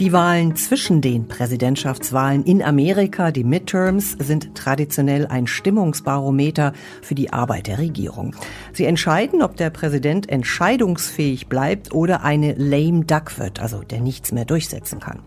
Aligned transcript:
Die 0.00 0.14
Wahlen 0.14 0.56
zwischen 0.56 1.02
den 1.02 1.28
Präsidentschaftswahlen 1.28 2.42
in 2.44 2.62
Amerika, 2.62 3.32
die 3.32 3.44
Midterms, 3.44 4.12
sind 4.12 4.54
traditionell 4.54 5.26
ein 5.26 5.46
Stimmungsbarometer 5.46 6.72
für 7.02 7.14
die 7.14 7.34
Arbeit 7.34 7.66
der 7.66 7.76
Regierung. 7.76 8.34
Sie 8.72 8.86
entscheiden, 8.86 9.42
ob 9.42 9.58
der 9.58 9.68
Präsident 9.68 10.26
entscheidungsfähig 10.30 11.48
bleibt 11.48 11.92
oder 11.92 12.24
eine 12.24 12.54
lame 12.54 13.04
duck 13.04 13.38
wird, 13.38 13.60
also 13.60 13.82
der 13.82 14.00
nichts 14.00 14.32
mehr 14.32 14.46
durchsetzen 14.46 15.00
kann. 15.00 15.18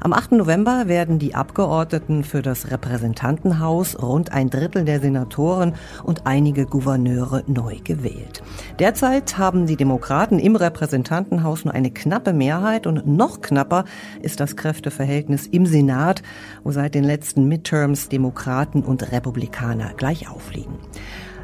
Am 0.00 0.14
8. 0.14 0.32
November 0.32 0.88
werden 0.88 1.18
die 1.18 1.34
Abgeordneten 1.34 2.24
für 2.24 2.40
das 2.40 2.70
Repräsentantenhaus, 2.70 4.00
rund 4.00 4.32
ein 4.32 4.48
Drittel 4.48 4.86
der 4.86 5.00
Senatoren 5.00 5.74
und 6.04 6.26
einige 6.26 6.64
Gouverneure 6.64 7.44
neu 7.48 7.76
gewählt. 7.84 8.42
Derzeit 8.78 9.36
haben 9.36 9.66
die 9.66 9.76
Demokraten 9.76 10.38
im 10.38 10.56
Repräsentantenhaus 10.56 11.66
nur 11.66 11.74
eine 11.74 11.90
knappe 11.90 12.32
Mehrheit 12.32 12.86
und 12.86 13.06
noch 13.06 13.42
knapper 13.42 13.84
ist 14.22 14.40
das 14.40 14.56
Kräfteverhältnis 14.56 15.46
im 15.46 15.66
Senat, 15.66 16.22
wo 16.64 16.72
seit 16.72 16.94
den 16.94 17.04
letzten 17.04 17.46
Midterms 17.46 18.08
Demokraten 18.08 18.82
und 18.82 19.12
Republikaner 19.12 19.92
gleich 19.94 20.28
aufliegen. 20.28 20.78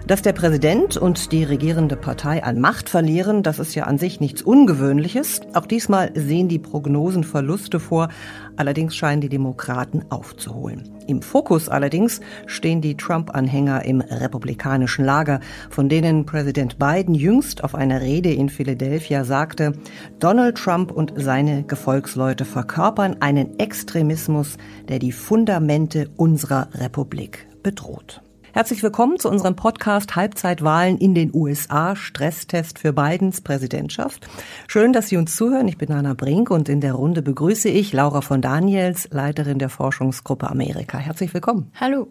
Dass 0.09 0.23
der 0.23 0.33
Präsident 0.33 0.97
und 0.97 1.33
die 1.33 1.45
regierende 1.45 1.95
Partei 1.95 2.43
an 2.43 2.63
Macht 2.63 2.89
verlieren, 2.89 3.43
das 3.43 3.59
ist 3.59 3.75
ja 3.75 3.85
an 3.85 3.99
sich 3.99 4.21
nichts 4.21 4.41
Ungewöhnliches. 4.41 5.43
Auch 5.53 5.67
diesmal 5.67 6.13
sehen 6.15 6.49
die 6.49 6.59
Prognosen 6.59 7.25
Verluste 7.25 7.79
vor. 7.79 8.09
Allerdings 8.57 8.97
scheinen 8.97 9.21
die 9.21 9.29
Demokraten 9.29 10.07
aufzuholen. 10.09 10.89
Im 11.07 11.21
Fokus 11.21 11.69
allerdings 11.69 12.23
stehen 12.47 12.81
die 12.81 12.97
Trump-Anhänger 12.97 13.85
im 13.85 14.01
republikanischen 14.01 15.05
Lager, 15.05 15.41
von 15.69 15.91
denen 15.91 16.25
Präsident 16.25 16.79
Biden 16.79 17.15
jüngst 17.15 17.63
auf 17.63 17.75
einer 17.75 18.01
Rede 18.01 18.33
in 18.33 18.49
Philadelphia 18.49 19.25
sagte, 19.25 19.75
Donald 20.21 20.57
Trump 20.57 20.91
und 20.91 21.13
seine 21.17 21.65
Gefolgsleute 21.65 22.47
verkörpern 22.47 23.17
einen 23.21 23.59
Extremismus, 23.59 24.57
der 24.89 25.01
die 25.01 25.13
Fundamente 25.13 26.09
unserer 26.17 26.69
Republik 26.73 27.47
bedroht. 27.63 28.23
Herzlich 28.55 28.83
willkommen 28.83 29.19
zu 29.19 29.29
unserem 29.29 29.57
Podcast 29.57 30.17
Halbzeitwahlen 30.17 30.97
in 30.97 31.15
den 31.15 31.31
USA, 31.35 31.95
Stresstest 31.95 32.79
für 32.79 32.95
Bidens 32.95 33.43
Präsidentschaft. 33.43 34.27
Schön, 34.69 34.95
dass 34.95 35.09
Sie 35.09 35.19
uns 35.19 35.37
zuhören. 35.37 35.69
Ich 35.69 35.77
bin 35.77 35.93
Anna 35.93 36.15
Brink 36.15 36.51
und 36.51 36.71
in 36.71 36.81
der 36.81 36.95
Runde 36.95 37.21
begrüße 37.21 37.69
ich 37.69 37.93
Laura 37.93 38.23
von 38.23 38.41
Daniels, 38.41 39.09
Leiterin 39.13 39.59
der 39.59 39.69
Forschungsgruppe 39.69 40.49
Amerika. 40.49 40.97
Herzlich 40.97 41.35
willkommen. 41.35 41.71
Hallo. 41.79 42.09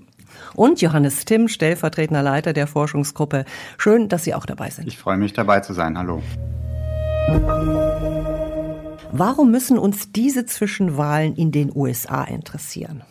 Und 0.53 0.79
Johannes 0.79 1.25
Timm, 1.25 1.47
stellvertretender 1.47 2.21
Leiter 2.21 2.53
der 2.53 2.67
Forschungsgruppe. 2.67 3.45
Schön, 3.79 4.07
dass 4.07 4.23
Sie 4.23 4.35
auch 4.35 4.45
dabei 4.45 4.69
sind. 4.69 4.87
Ich 4.87 4.99
freue 4.99 5.17
mich 5.17 5.33
dabei 5.33 5.61
zu 5.61 5.73
sein. 5.73 5.97
Hallo. 5.97 6.21
Warum 9.11 9.49
müssen 9.49 9.79
uns 9.79 10.11
diese 10.11 10.45
Zwischenwahlen 10.45 11.35
in 11.35 11.51
den 11.51 11.75
USA 11.75 12.23
interessieren? 12.23 13.01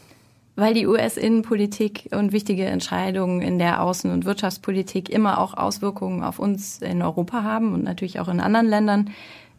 Weil 0.57 0.73
die 0.73 0.87
US-Innenpolitik 0.87 2.09
und 2.13 2.33
wichtige 2.33 2.65
Entscheidungen 2.65 3.43
in 3.43 3.59
der 3.59 3.83
Außen- 3.83 4.13
und 4.13 4.25
Wirtschaftspolitik 4.25 5.11
immer 5.11 5.39
auch 5.39 5.55
Auswirkungen 5.55 6.25
auf 6.25 6.39
uns 6.39 6.81
in 6.81 7.03
Europa 7.03 7.43
haben 7.43 7.75
und 7.75 7.85
natürlich 7.85 8.19
auch 8.19 8.29
in 8.29 8.41
anderen 8.41 8.67
Ländern. 8.67 9.11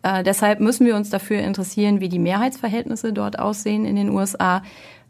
Äh, 0.02 0.24
deshalb 0.24 0.60
müssen 0.60 0.86
wir 0.88 0.96
uns 0.96 1.12
dafür 1.12 1.40
interessieren, 1.40 2.02
wie 2.02 2.10
die 2.10 2.20
Mehrheitsverhältnisse 2.20 3.14
dort 3.14 3.38
aussehen 3.38 3.86
in 3.86 3.96
den 3.96 4.10
USA. 4.10 4.64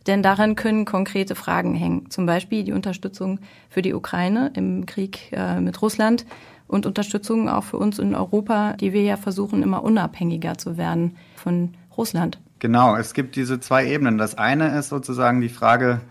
Denn 0.08 0.23
daran 0.23 0.55
können 0.55 0.85
konkrete 0.85 1.35
Fragen 1.35 1.73
hängen. 1.73 2.09
Zum 2.09 2.25
Beispiel 2.25 2.63
die 2.63 2.71
Unterstützung 2.71 3.39
für 3.69 3.81
die 3.81 3.93
Ukraine 3.93 4.52
im 4.55 4.85
Krieg 4.85 5.31
äh, 5.31 5.59
mit 5.59 5.81
Russland 5.81 6.25
und 6.67 6.85
Unterstützung 6.85 7.49
auch 7.49 7.63
für 7.63 7.77
uns 7.77 7.97
in 7.97 8.13
Europa, 8.13 8.73
die 8.73 8.91
wir 8.91 9.03
ja 9.03 9.17
versuchen, 9.17 9.63
immer 9.63 9.83
unabhängiger 9.83 10.58
zu 10.58 10.77
werden 10.77 11.15
von 11.35 11.73
Russland. 11.97 12.39
Genau, 12.59 12.95
es 12.95 13.13
gibt 13.13 13.36
diese 13.36 13.59
zwei 13.59 13.88
Ebenen. 13.88 14.17
Das 14.17 14.36
eine 14.36 14.77
ist 14.77 14.89
sozusagen 14.89 15.41
die 15.41 15.50
Frage, 15.50 16.02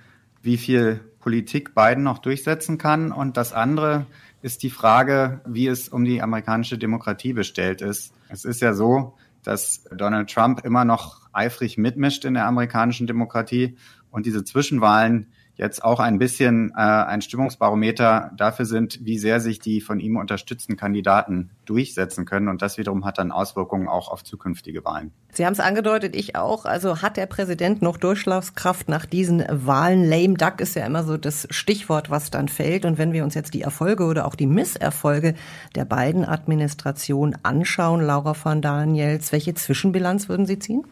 wie 0.42 0.56
viel 0.56 1.00
Politik 1.18 1.74
Biden 1.74 2.04
noch 2.04 2.18
durchsetzen 2.18 2.78
kann. 2.78 3.10
Und 3.10 3.36
das 3.36 3.52
andere 3.52 4.06
ist 4.42 4.62
die 4.62 4.70
Frage, 4.70 5.40
wie 5.44 5.66
es 5.66 5.88
um 5.88 6.04
die 6.04 6.22
amerikanische 6.22 6.78
Demokratie 6.78 7.32
bestellt 7.32 7.82
ist. 7.82 8.12
Es 8.28 8.44
ist 8.44 8.62
ja 8.62 8.74
so, 8.74 9.16
dass 9.42 9.84
Donald 9.96 10.30
Trump 10.30 10.64
immer 10.64 10.84
noch 10.84 11.28
eifrig 11.32 11.78
mitmischt 11.78 12.24
in 12.24 12.34
der 12.34 12.46
amerikanischen 12.46 13.08
Demokratie 13.08 13.76
und 14.10 14.26
diese 14.26 14.44
Zwischenwahlen 14.44 15.26
jetzt 15.56 15.82
auch 15.82 16.00
ein 16.00 16.18
bisschen 16.18 16.70
äh, 16.76 16.80
ein 16.80 17.22
Stimmungsbarometer 17.22 18.30
dafür 18.36 18.66
sind, 18.66 19.04
wie 19.04 19.18
sehr 19.18 19.40
sich 19.40 19.58
die 19.58 19.80
von 19.80 20.00
ihm 20.00 20.16
unterstützten 20.16 20.76
Kandidaten 20.76 21.50
durchsetzen 21.64 22.26
können. 22.26 22.48
Und 22.48 22.62
das 22.62 22.78
wiederum 22.78 23.04
hat 23.04 23.18
dann 23.18 23.32
Auswirkungen 23.32 23.88
auch 23.88 24.08
auf 24.08 24.22
zukünftige 24.22 24.84
Wahlen. 24.84 25.12
Sie 25.32 25.44
haben 25.46 25.54
es 25.54 25.60
angedeutet, 25.60 26.14
ich 26.14 26.36
auch. 26.36 26.66
Also 26.66 27.02
hat 27.02 27.16
der 27.16 27.26
Präsident 27.26 27.82
noch 27.82 27.96
Durchschlagskraft 27.96 28.88
nach 28.88 29.06
diesen 29.06 29.44
Wahlen? 29.48 30.04
Lame 30.04 30.34
Duck 30.34 30.60
ist 30.60 30.76
ja 30.76 30.84
immer 30.84 31.04
so 31.04 31.16
das 31.16 31.48
Stichwort, 31.50 32.10
was 32.10 32.30
dann 32.30 32.48
fällt. 32.48 32.84
Und 32.84 32.98
wenn 32.98 33.12
wir 33.12 33.24
uns 33.24 33.34
jetzt 33.34 33.54
die 33.54 33.62
Erfolge 33.62 34.04
oder 34.04 34.26
auch 34.26 34.34
die 34.34 34.46
Misserfolge 34.46 35.34
der 35.74 35.86
beiden 35.86 36.24
Administrationen 36.24 37.36
anschauen, 37.42 38.02
Laura 38.02 38.34
von 38.34 38.60
Daniels, 38.60 39.32
welche 39.32 39.54
Zwischenbilanz 39.54 40.28
würden 40.28 40.46
Sie 40.46 40.58
ziehen? 40.58 40.84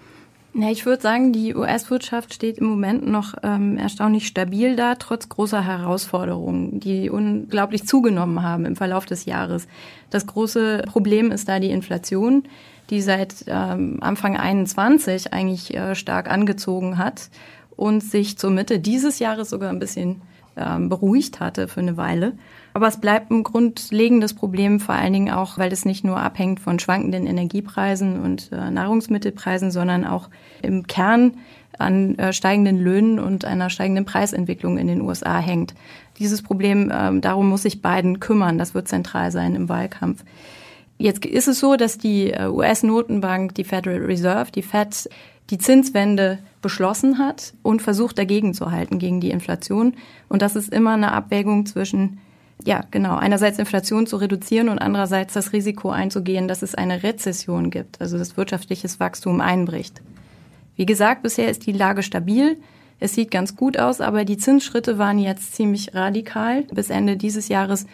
Ja, 0.57 0.71
ich 0.71 0.87
würde 0.87 1.03
sagen, 1.03 1.33
die 1.33 1.53
US-Wirtschaft 1.57 2.33
steht 2.33 2.59
im 2.59 2.67
Moment 2.67 3.09
noch 3.09 3.35
ähm, 3.43 3.77
erstaunlich 3.77 4.29
stabil 4.29 4.77
da, 4.77 4.95
trotz 4.95 5.29
großer 5.29 5.65
Herausforderungen, 5.65 6.79
die 6.79 7.11
unglaublich 7.11 7.89
zugenommen 7.89 8.41
haben 8.41 8.65
im 8.65 8.77
Verlauf 8.77 9.05
des 9.05 9.25
Jahres. 9.25 9.67
Das 10.11 10.29
große 10.29 10.85
Problem 10.87 11.33
ist 11.33 11.49
da 11.49 11.59
die 11.59 11.71
Inflation, 11.71 12.45
die 12.91 13.03
seit 13.03 13.47
ähm, 13.49 13.99
Anfang 14.01 14.37
21 14.37 15.33
eigentlich 15.33 15.75
äh, 15.75 15.97
stark 15.97 16.31
angezogen 16.31 16.99
hat 16.99 17.31
und 17.75 18.05
sich 18.05 18.39
zur 18.39 18.51
Mitte 18.51 18.79
dieses 18.79 19.19
Jahres 19.19 19.51
sogar 19.51 19.71
ein 19.71 19.81
bisschen 19.81 20.23
ähm, 20.57 20.89
beruhigt 20.89 21.41
hatte 21.41 21.67
für 21.67 21.81
eine 21.81 21.97
Weile. 21.97 22.35
Aber 22.75 22.89
es 22.89 22.97
bleibt 22.97 23.31
ein 23.31 23.45
grundlegendes 23.45 24.35
Problem, 24.35 24.81
vor 24.81 24.97
allen 24.97 25.13
Dingen 25.13 25.33
auch, 25.33 25.59
weil 25.59 25.73
es 25.73 25.85
nicht 25.85 26.05
nur 26.05 26.19
abhängt 26.19 26.59
von 26.59 26.81
schwankenden 26.81 27.25
Energiepreisen 27.25 28.21
und 28.21 28.51
äh, 28.51 28.69
Nahrungsmittelpreisen, 28.69 29.71
sondern 29.71 30.05
auch 30.05 30.29
im 30.61 30.89
Kern 30.89 31.37
an 31.79 32.19
äh, 32.19 32.33
steigenden 32.33 32.79
Löhnen 32.79 33.21
und 33.21 33.45
einer 33.45 33.71
steigenden 33.71 34.05
Preisentwicklung 34.05 34.77
in 34.77 34.89
den 34.89 35.03
USA 35.03 35.39
hängt. 35.39 35.75
Dieses 36.19 36.43
Problem, 36.43 36.91
äh, 36.91 37.21
darum 37.21 37.49
muss 37.49 37.63
sich 37.63 37.81
Biden 37.81 38.19
kümmern. 38.19 38.59
Das 38.59 38.75
wird 38.75 38.89
zentral 38.89 39.31
sein 39.31 39.55
im 39.55 39.69
Wahlkampf. 39.69 40.25
Jetzt 40.99 41.25
ist 41.25 41.47
es 41.47 41.61
so, 41.61 41.77
dass 41.77 41.97
die 41.97 42.33
äh, 42.33 42.49
US-Notenbank, 42.49 43.55
die 43.55 43.65
Federal 43.65 44.01
Reserve, 44.01 44.51
die 44.51 44.63
Fed, 44.63 45.09
die 45.51 45.59
Zinswende 45.59 46.39
beschlossen 46.61 47.19
hat 47.19 47.55
und 47.63 47.83
versucht 47.83 48.19
dagegen 48.19 48.53
zu 48.53 48.73
halten, 48.73 48.99
gegen 48.99 49.21
die 49.21 49.31
Inflation. 49.31 49.95
Und 50.29 50.43
das 50.43 50.57
ist 50.57 50.73
immer 50.73 50.95
eine 50.95 51.13
Abwägung 51.13 51.67
zwischen 51.67 52.19
ja, 52.63 52.85
genau. 52.91 53.17
Einerseits 53.17 53.59
Inflation 53.59 54.07
zu 54.07 54.17
reduzieren 54.17 54.69
und 54.69 54.79
andererseits 54.79 55.35
das 55.35 55.53
Risiko 55.53 55.91
einzugehen, 55.91 56.49
dass 56.49 56.63
es 56.63 56.75
eine 56.75 57.03
Rezession 57.03 57.71
gibt, 57.71 58.01
also 58.01 58.17
dass 58.17 58.37
wirtschaftliches 58.37 59.01
Wachstum 59.01 59.41
einbricht. 59.41 60.01
Wie 60.77 60.87
gesagt, 60.87 61.23
bisher 61.23 61.51
ist 61.51 61.67
die 61.67 61.73
Lage 61.73 62.03
stabil. 62.03 62.57
Es 63.01 63.15
sieht 63.15 63.31
ganz 63.31 63.57
gut 63.57 63.79
aus, 63.79 64.01
aber 64.01 64.25
die 64.25 64.37
Zinsschritte 64.37 64.99
waren 64.99 65.19
jetzt 65.19 65.55
ziemlich 65.55 65.95
radikal. 65.95 66.63
Bis 66.73 66.91
Ende 66.91 67.17
dieses 67.17 67.49
Jahres 67.49 67.87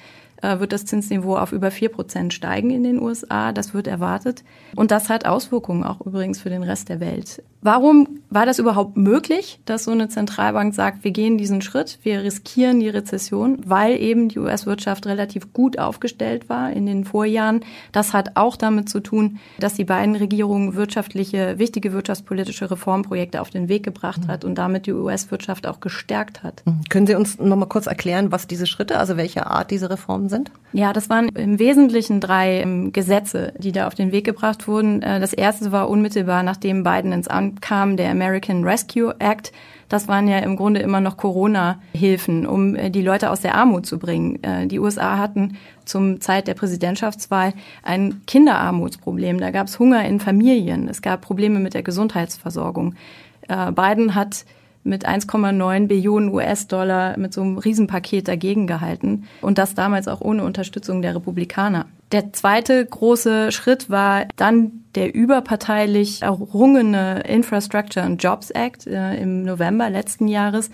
äh, 0.42 0.60
wird 0.60 0.72
das 0.72 0.84
Zinsniveau 0.84 1.36
auf 1.36 1.52
über 1.52 1.70
vier 1.70 1.88
Prozent 1.88 2.32
steigen 2.32 2.70
in 2.70 2.84
den 2.84 3.00
USA. 3.00 3.52
Das 3.52 3.74
wird 3.74 3.86
erwartet. 3.86 4.44
Und 4.76 4.90
das 4.90 5.08
hat 5.08 5.26
Auswirkungen 5.26 5.84
auch 5.84 6.00
übrigens 6.00 6.40
für 6.40 6.50
den 6.50 6.62
Rest 6.62 6.88
der 6.88 7.00
Welt. 7.00 7.42
Warum 7.62 8.20
war 8.30 8.46
das 8.46 8.58
überhaupt 8.58 8.96
möglich, 8.96 9.60
dass 9.66 9.84
so 9.84 9.90
eine 9.90 10.08
Zentralbank 10.08 10.72
sagt, 10.74 11.04
wir 11.04 11.10
gehen 11.10 11.36
diesen 11.36 11.60
Schritt, 11.60 11.98
wir 12.02 12.22
riskieren 12.22 12.80
die 12.80 12.88
Rezession, 12.88 13.58
weil 13.66 14.00
eben 14.00 14.28
die 14.28 14.38
US-Wirtschaft 14.38 15.06
relativ 15.06 15.52
gut 15.52 15.78
aufgestellt 15.78 16.48
war 16.48 16.70
in 16.72 16.86
den 16.86 17.04
Vorjahren. 17.04 17.64
Das 17.92 18.14
hat 18.14 18.36
auch 18.36 18.56
damit 18.56 18.88
zu 18.88 19.00
tun, 19.00 19.38
dass 19.58 19.74
die 19.74 19.84
beiden 19.84 20.14
Regierungen 20.16 20.74
wirtschaftliche, 20.74 21.58
wichtige 21.58 21.92
wirtschaftspolitische 21.92 22.70
Reformprojekte 22.70 23.40
auf 23.40 23.50
den 23.50 23.68
Weg 23.68 23.82
gebracht 23.82 24.28
hat 24.28 24.44
und 24.44 24.54
damit 24.56 24.86
die 24.86 24.92
US-Wirtschaft 24.92 25.66
auch 25.66 25.80
gestärkt 25.80 26.42
hat. 26.42 26.62
Können 26.88 27.06
Sie 27.06 27.14
uns 27.16 27.38
noch 27.38 27.56
mal 27.56 27.66
kurz 27.66 27.86
erklären, 27.86 28.32
was 28.32 28.46
diese 28.46 28.66
Schritte, 28.66 28.98
also 28.98 29.16
welche 29.16 29.46
Art 29.46 29.70
diese 29.70 29.90
Reformen 29.90 30.28
sind? 30.28 30.50
Ja, 30.72 30.92
das 30.92 31.10
waren 31.10 31.28
im 31.30 31.58
Wesentlichen 31.58 32.20
drei 32.20 32.60
ähm, 32.60 32.92
Gesetze, 32.92 33.52
die 33.58 33.72
da 33.72 33.88
auf 33.88 33.94
den 33.96 34.12
Weg 34.12 34.24
gebracht 34.24 34.68
wurden. 34.68 35.02
Äh, 35.02 35.18
das 35.18 35.32
erste 35.32 35.72
war 35.72 35.88
unmittelbar, 35.88 36.44
nachdem 36.44 36.84
Biden 36.84 37.12
ins 37.12 37.26
Amt 37.26 37.49
kam 37.60 37.96
der 37.96 38.10
American 38.10 38.64
Rescue 38.64 39.14
Act. 39.18 39.52
Das 39.88 40.06
waren 40.06 40.28
ja 40.28 40.38
im 40.38 40.56
Grunde 40.56 40.80
immer 40.80 41.00
noch 41.00 41.16
Corona-Hilfen, 41.16 42.46
um 42.46 42.76
äh, 42.76 42.90
die 42.90 43.02
Leute 43.02 43.30
aus 43.30 43.40
der 43.40 43.54
Armut 43.54 43.86
zu 43.86 43.98
bringen. 43.98 44.42
Äh, 44.42 44.66
die 44.66 44.78
USA 44.78 45.18
hatten 45.18 45.56
zum 45.84 46.20
Zeit 46.20 46.46
der 46.46 46.54
Präsidentschaftswahl 46.54 47.54
ein 47.82 48.22
Kinderarmutsproblem. 48.26 49.40
Da 49.40 49.50
gab 49.50 49.66
es 49.66 49.78
Hunger 49.78 50.04
in 50.04 50.20
Familien. 50.20 50.88
Es 50.88 51.02
gab 51.02 51.22
Probleme 51.22 51.58
mit 51.58 51.74
der 51.74 51.82
Gesundheitsversorgung. 51.82 52.94
Äh, 53.48 53.72
Biden 53.72 54.14
hat 54.14 54.44
mit 54.82 55.06
1,9 55.06 55.88
Billionen 55.88 56.32
US-Dollar 56.32 57.18
mit 57.18 57.34
so 57.34 57.42
einem 57.42 57.58
Riesenpaket 57.58 58.28
dagegen 58.28 58.66
gehalten 58.66 59.24
und 59.42 59.58
das 59.58 59.74
damals 59.74 60.08
auch 60.08 60.20
ohne 60.20 60.44
Unterstützung 60.44 61.02
der 61.02 61.14
Republikaner. 61.14 61.86
Der 62.12 62.32
zweite 62.32 62.84
große 62.84 63.52
Schritt 63.52 63.88
war 63.88 64.26
dann 64.34 64.84
der 64.96 65.14
überparteilich 65.14 66.22
errungene 66.22 67.20
Infrastructure 67.20 68.04
and 68.04 68.20
Jobs 68.20 68.50
Act 68.50 68.88
äh, 68.88 69.14
im 69.14 69.44
November 69.44 69.88
letzten 69.88 70.26
Jahres. 70.26 70.70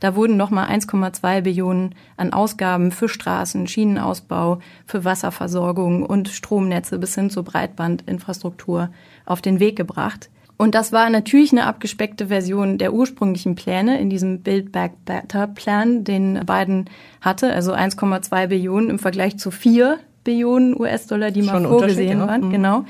Da 0.00 0.14
wurden 0.14 0.36
nochmal 0.36 0.68
1,2 0.68 1.40
Billionen 1.40 1.94
an 2.18 2.34
Ausgaben 2.34 2.92
für 2.92 3.08
Straßen, 3.08 3.66
Schienenausbau, 3.66 4.58
für 4.84 5.04
Wasserversorgung 5.04 6.04
und 6.04 6.28
Stromnetze 6.28 6.98
bis 6.98 7.14
hin 7.14 7.30
zur 7.30 7.44
Breitbandinfrastruktur 7.44 8.90
auf 9.24 9.40
den 9.40 9.60
Weg 9.60 9.76
gebracht. 9.76 10.28
Und 10.58 10.74
das 10.74 10.92
war 10.92 11.08
natürlich 11.08 11.52
eine 11.52 11.64
abgespeckte 11.64 12.26
Version 12.26 12.76
der 12.76 12.92
ursprünglichen 12.92 13.54
Pläne 13.54 13.98
in 13.98 14.10
diesem 14.10 14.42
Build 14.42 14.70
Back 14.72 14.92
Better 15.06 15.46
Plan, 15.46 16.04
den 16.04 16.44
Biden 16.44 16.90
hatte, 17.22 17.52
also 17.54 17.72
1,2 17.72 18.48
Billionen 18.48 18.90
im 18.90 18.98
Vergleich 18.98 19.38
zu 19.38 19.50
4 19.50 19.98
Billionen 20.24 20.78
US-Dollar, 20.78 21.30
die 21.30 21.42
mal 21.42 21.62
vorgesehen 21.62 22.20
waren. 22.20 22.46
Mhm. 22.46 22.50
Genau. 22.50 22.84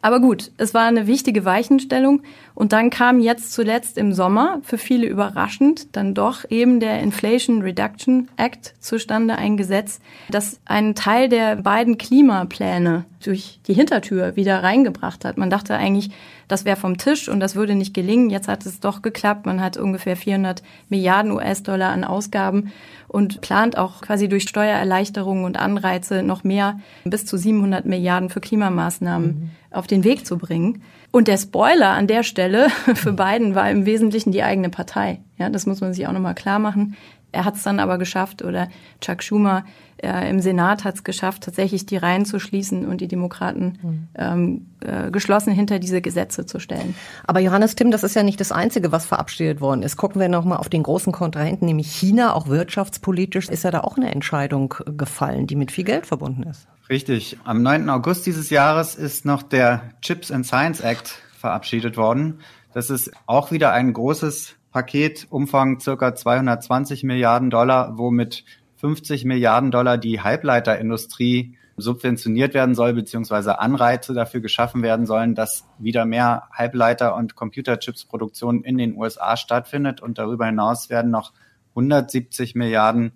Aber 0.00 0.20
gut, 0.20 0.52
es 0.58 0.74
war 0.74 0.86
eine 0.86 1.06
wichtige 1.06 1.44
Weichenstellung. 1.44 2.22
Und 2.54 2.72
dann 2.72 2.90
kam 2.90 3.20
jetzt 3.20 3.52
zuletzt 3.52 3.98
im 3.98 4.12
Sommer, 4.12 4.60
für 4.62 4.78
viele 4.78 5.06
überraschend, 5.06 5.96
dann 5.96 6.14
doch 6.14 6.44
eben 6.50 6.80
der 6.80 7.00
Inflation 7.00 7.62
Reduction 7.62 8.28
Act 8.36 8.74
zustande, 8.80 9.36
ein 9.36 9.56
Gesetz, 9.56 10.00
das 10.30 10.60
einen 10.64 10.94
Teil 10.94 11.28
der 11.28 11.56
beiden 11.56 11.98
Klimapläne 11.98 13.04
durch 13.24 13.60
die 13.66 13.74
Hintertür 13.74 14.36
wieder 14.36 14.62
reingebracht 14.62 15.24
hat. 15.24 15.36
Man 15.36 15.50
dachte 15.50 15.74
eigentlich, 15.74 16.10
das 16.48 16.64
wäre 16.64 16.76
vom 16.76 16.96
Tisch 16.96 17.28
und 17.28 17.40
das 17.40 17.54
würde 17.54 17.74
nicht 17.74 17.94
gelingen. 17.94 18.30
Jetzt 18.30 18.48
hat 18.48 18.66
es 18.66 18.80
doch 18.80 19.02
geklappt. 19.02 19.46
Man 19.46 19.60
hat 19.60 19.76
ungefähr 19.76 20.16
400 20.16 20.62
Milliarden 20.88 21.30
US-Dollar 21.32 21.90
an 21.90 22.04
Ausgaben 22.04 22.72
und 23.06 23.40
plant 23.40 23.78
auch 23.78 24.00
quasi 24.00 24.28
durch 24.28 24.48
Steuererleichterungen 24.48 25.44
und 25.44 25.58
Anreize 25.58 26.22
noch 26.22 26.44
mehr 26.44 26.80
bis 27.04 27.26
zu 27.26 27.36
700 27.36 27.84
Milliarden 27.86 28.30
für 28.30 28.40
Klimamaßnahmen 28.40 29.28
mhm. 29.28 29.50
auf 29.70 29.86
den 29.86 30.04
Weg 30.04 30.26
zu 30.26 30.38
bringen. 30.38 30.82
Und 31.10 31.28
der 31.28 31.38
Spoiler 31.38 31.90
an 31.90 32.06
der 32.06 32.22
Stelle 32.22 32.68
für 32.94 33.12
Biden 33.12 33.54
war 33.54 33.70
im 33.70 33.86
Wesentlichen 33.86 34.32
die 34.32 34.42
eigene 34.42 34.68
Partei. 34.68 35.20
Ja, 35.38 35.48
das 35.50 35.66
muss 35.66 35.80
man 35.80 35.94
sich 35.94 36.06
auch 36.06 36.12
nochmal 36.12 36.34
klar 36.34 36.58
machen. 36.58 36.96
Er 37.32 37.44
hat 37.44 37.56
es 37.56 37.62
dann 37.62 37.80
aber 37.80 37.98
geschafft 37.98 38.42
oder 38.42 38.68
Chuck 39.00 39.22
Schumer 39.22 39.64
äh, 39.98 40.30
im 40.30 40.40
Senat 40.40 40.84
hat 40.84 40.94
es 40.94 41.04
geschafft, 41.04 41.42
tatsächlich 41.42 41.84
die 41.84 41.96
Reihen 41.96 42.24
zu 42.24 42.38
schließen 42.38 42.86
und 42.86 43.00
die 43.00 43.08
Demokraten 43.08 43.78
mhm. 43.82 44.08
ähm, 44.14 44.66
äh, 44.80 45.10
geschlossen 45.10 45.52
hinter 45.52 45.78
diese 45.78 46.00
Gesetze 46.00 46.46
zu 46.46 46.60
stellen. 46.60 46.94
Aber 47.26 47.40
Johannes 47.40 47.74
Tim, 47.74 47.90
das 47.90 48.04
ist 48.04 48.14
ja 48.14 48.22
nicht 48.22 48.40
das 48.40 48.52
Einzige, 48.52 48.92
was 48.92 49.06
verabschiedet 49.06 49.60
worden 49.60 49.82
ist. 49.82 49.96
Gucken 49.96 50.20
wir 50.20 50.28
nochmal 50.28 50.58
auf 50.58 50.68
den 50.68 50.84
großen 50.84 51.12
Kontrahenten, 51.12 51.66
nämlich 51.66 51.90
China. 51.90 52.34
Auch 52.34 52.46
wirtschaftspolitisch 52.46 53.48
ist 53.48 53.64
ja 53.64 53.70
da 53.70 53.80
auch 53.80 53.96
eine 53.96 54.12
Entscheidung 54.12 54.74
gefallen, 54.96 55.46
die 55.46 55.56
mit 55.56 55.72
viel 55.72 55.84
Geld 55.84 56.06
verbunden 56.06 56.44
ist. 56.44 56.68
Richtig. 56.88 57.36
Am 57.44 57.62
9. 57.62 57.90
August 57.90 58.24
dieses 58.24 58.50
Jahres 58.50 58.94
ist 58.94 59.24
noch 59.24 59.42
der 59.42 59.82
Chips 60.00 60.30
and 60.30 60.46
Science 60.46 60.80
Act 60.80 61.20
verabschiedet 61.38 61.96
worden. 61.96 62.40
Das 62.72 62.88
ist 62.88 63.10
auch 63.26 63.50
wieder 63.50 63.72
ein 63.72 63.92
großes 63.92 64.54
Paket, 64.70 65.26
Umfang 65.30 65.80
circa 65.80 66.14
220 66.14 67.04
Milliarden 67.04 67.50
Dollar, 67.50 67.98
womit 67.98 68.44
50 68.76 69.24
Milliarden 69.24 69.70
Dollar 69.70 69.98
die 69.98 70.20
Halbleiterindustrie 70.20 71.56
subventioniert 71.78 72.54
werden 72.54 72.74
soll, 72.74 72.92
beziehungsweise 72.92 73.60
Anreize 73.60 74.12
dafür 74.12 74.40
geschaffen 74.40 74.82
werden 74.82 75.06
sollen, 75.06 75.34
dass 75.34 75.66
wieder 75.78 76.04
mehr 76.04 76.48
Halbleiter- 76.52 77.14
und 77.14 77.36
Computerchips-Produktion 77.36 78.64
in 78.64 78.78
den 78.78 78.96
USA 78.96 79.36
stattfindet. 79.36 80.00
Und 80.00 80.18
darüber 80.18 80.46
hinaus 80.46 80.90
werden 80.90 81.10
noch 81.10 81.32
170 81.70 82.54
Milliarden 82.54 83.12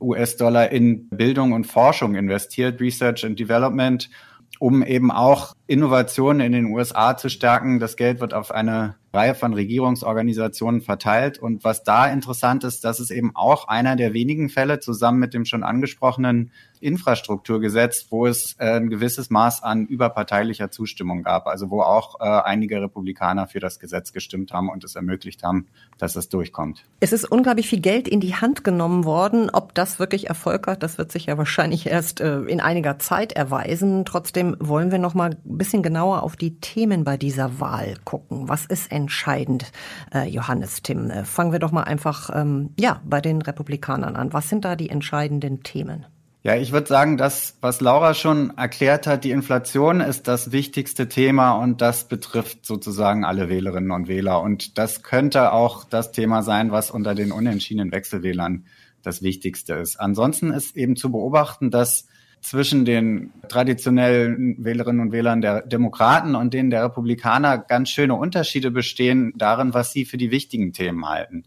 US-Dollar 0.00 0.70
in 0.72 1.08
Bildung 1.08 1.52
und 1.52 1.66
Forschung 1.66 2.14
investiert, 2.14 2.80
Research 2.80 3.24
and 3.24 3.38
Development, 3.38 4.08
um 4.58 4.82
eben 4.82 5.10
auch 5.10 5.54
Innovationen 5.66 6.40
in 6.40 6.52
den 6.52 6.66
USA 6.66 7.16
zu 7.16 7.28
stärken. 7.28 7.78
Das 7.78 7.96
Geld 7.96 8.20
wird 8.20 8.34
auf 8.34 8.50
eine 8.50 8.96
Reihe 9.16 9.34
von 9.34 9.54
Regierungsorganisationen 9.54 10.80
verteilt. 10.80 11.38
Und 11.38 11.64
was 11.64 11.82
da 11.82 12.06
interessant 12.06 12.62
ist, 12.62 12.84
das 12.84 13.00
ist 13.00 13.10
eben 13.10 13.34
auch 13.34 13.66
einer 13.66 13.96
der 13.96 14.12
wenigen 14.12 14.48
Fälle 14.48 14.78
zusammen 14.78 15.18
mit 15.18 15.34
dem 15.34 15.44
schon 15.44 15.64
angesprochenen 15.64 16.52
Infrastrukturgesetz, 16.86 18.06
wo 18.10 18.26
es 18.26 18.54
äh, 18.58 18.76
ein 18.76 18.88
gewisses 18.88 19.28
Maß 19.28 19.62
an 19.64 19.86
überparteilicher 19.86 20.70
Zustimmung 20.70 21.24
gab. 21.24 21.48
Also 21.48 21.68
wo 21.70 21.82
auch 21.82 22.20
äh, 22.20 22.24
einige 22.24 22.80
Republikaner 22.80 23.48
für 23.48 23.58
das 23.58 23.80
Gesetz 23.80 24.12
gestimmt 24.12 24.52
haben 24.52 24.68
und 24.68 24.84
es 24.84 24.94
ermöglicht 24.94 25.42
haben, 25.42 25.66
dass 25.98 26.14
es 26.14 26.28
durchkommt. 26.28 26.84
Es 27.00 27.12
ist 27.12 27.24
unglaublich 27.24 27.68
viel 27.68 27.80
Geld 27.80 28.06
in 28.06 28.20
die 28.20 28.36
Hand 28.36 28.62
genommen 28.62 29.04
worden. 29.04 29.50
Ob 29.50 29.74
das 29.74 29.98
wirklich 29.98 30.28
Erfolg 30.28 30.68
hat, 30.68 30.84
das 30.84 30.96
wird 30.96 31.10
sich 31.10 31.26
ja 31.26 31.36
wahrscheinlich 31.36 31.86
erst 31.86 32.20
äh, 32.20 32.38
in 32.42 32.60
einiger 32.60 33.00
Zeit 33.00 33.32
erweisen. 33.32 34.04
Trotzdem 34.04 34.56
wollen 34.60 34.92
wir 34.92 34.98
noch 34.98 35.14
mal 35.14 35.30
ein 35.30 35.58
bisschen 35.58 35.82
genauer 35.82 36.22
auf 36.22 36.36
die 36.36 36.60
Themen 36.60 37.02
bei 37.02 37.16
dieser 37.16 37.58
Wahl 37.58 37.94
gucken. 38.04 38.48
Was 38.48 38.64
ist 38.66 38.92
entscheidend, 38.92 39.72
Johannes 40.26 40.82
Tim? 40.82 41.10
Fangen 41.24 41.52
wir 41.52 41.58
doch 41.58 41.72
mal 41.72 41.82
einfach 41.82 42.30
ähm, 42.32 42.70
ja 42.78 43.00
bei 43.04 43.20
den 43.20 43.42
Republikanern 43.42 44.16
an. 44.16 44.32
Was 44.32 44.48
sind 44.48 44.64
da 44.64 44.76
die 44.76 44.90
entscheidenden 44.90 45.62
Themen? 45.62 46.06
Ja, 46.42 46.54
ich 46.54 46.70
würde 46.70 46.86
sagen, 46.86 47.16
das, 47.16 47.56
was 47.60 47.80
Laura 47.80 48.14
schon 48.14 48.56
erklärt 48.56 49.08
hat, 49.08 49.24
die 49.24 49.32
Inflation 49.32 50.00
ist 50.00 50.28
das 50.28 50.52
wichtigste 50.52 51.08
Thema 51.08 51.54
und 51.54 51.80
das 51.80 52.06
betrifft 52.06 52.64
sozusagen 52.64 53.24
alle 53.24 53.48
Wählerinnen 53.48 53.90
und 53.90 54.06
Wähler. 54.06 54.40
Und 54.40 54.78
das 54.78 55.02
könnte 55.02 55.52
auch 55.52 55.82
das 55.84 56.12
Thema 56.12 56.42
sein, 56.42 56.70
was 56.70 56.92
unter 56.92 57.16
den 57.16 57.32
unentschiedenen 57.32 57.90
Wechselwählern 57.90 58.66
das 59.02 59.22
Wichtigste 59.22 59.74
ist. 59.74 59.98
Ansonsten 59.98 60.52
ist 60.52 60.76
eben 60.76 60.94
zu 60.94 61.10
beobachten, 61.10 61.70
dass 61.70 62.06
zwischen 62.40 62.84
den 62.84 63.32
traditionellen 63.48 64.62
Wählerinnen 64.64 65.00
und 65.00 65.12
Wählern 65.12 65.40
der 65.40 65.62
Demokraten 65.62 66.36
und 66.36 66.54
denen 66.54 66.70
der 66.70 66.84
Republikaner 66.84 67.58
ganz 67.58 67.90
schöne 67.90 68.14
Unterschiede 68.14 68.70
bestehen 68.70 69.32
darin, 69.36 69.74
was 69.74 69.92
sie 69.92 70.04
für 70.04 70.16
die 70.16 70.30
wichtigen 70.30 70.72
Themen 70.72 71.08
halten. 71.08 71.44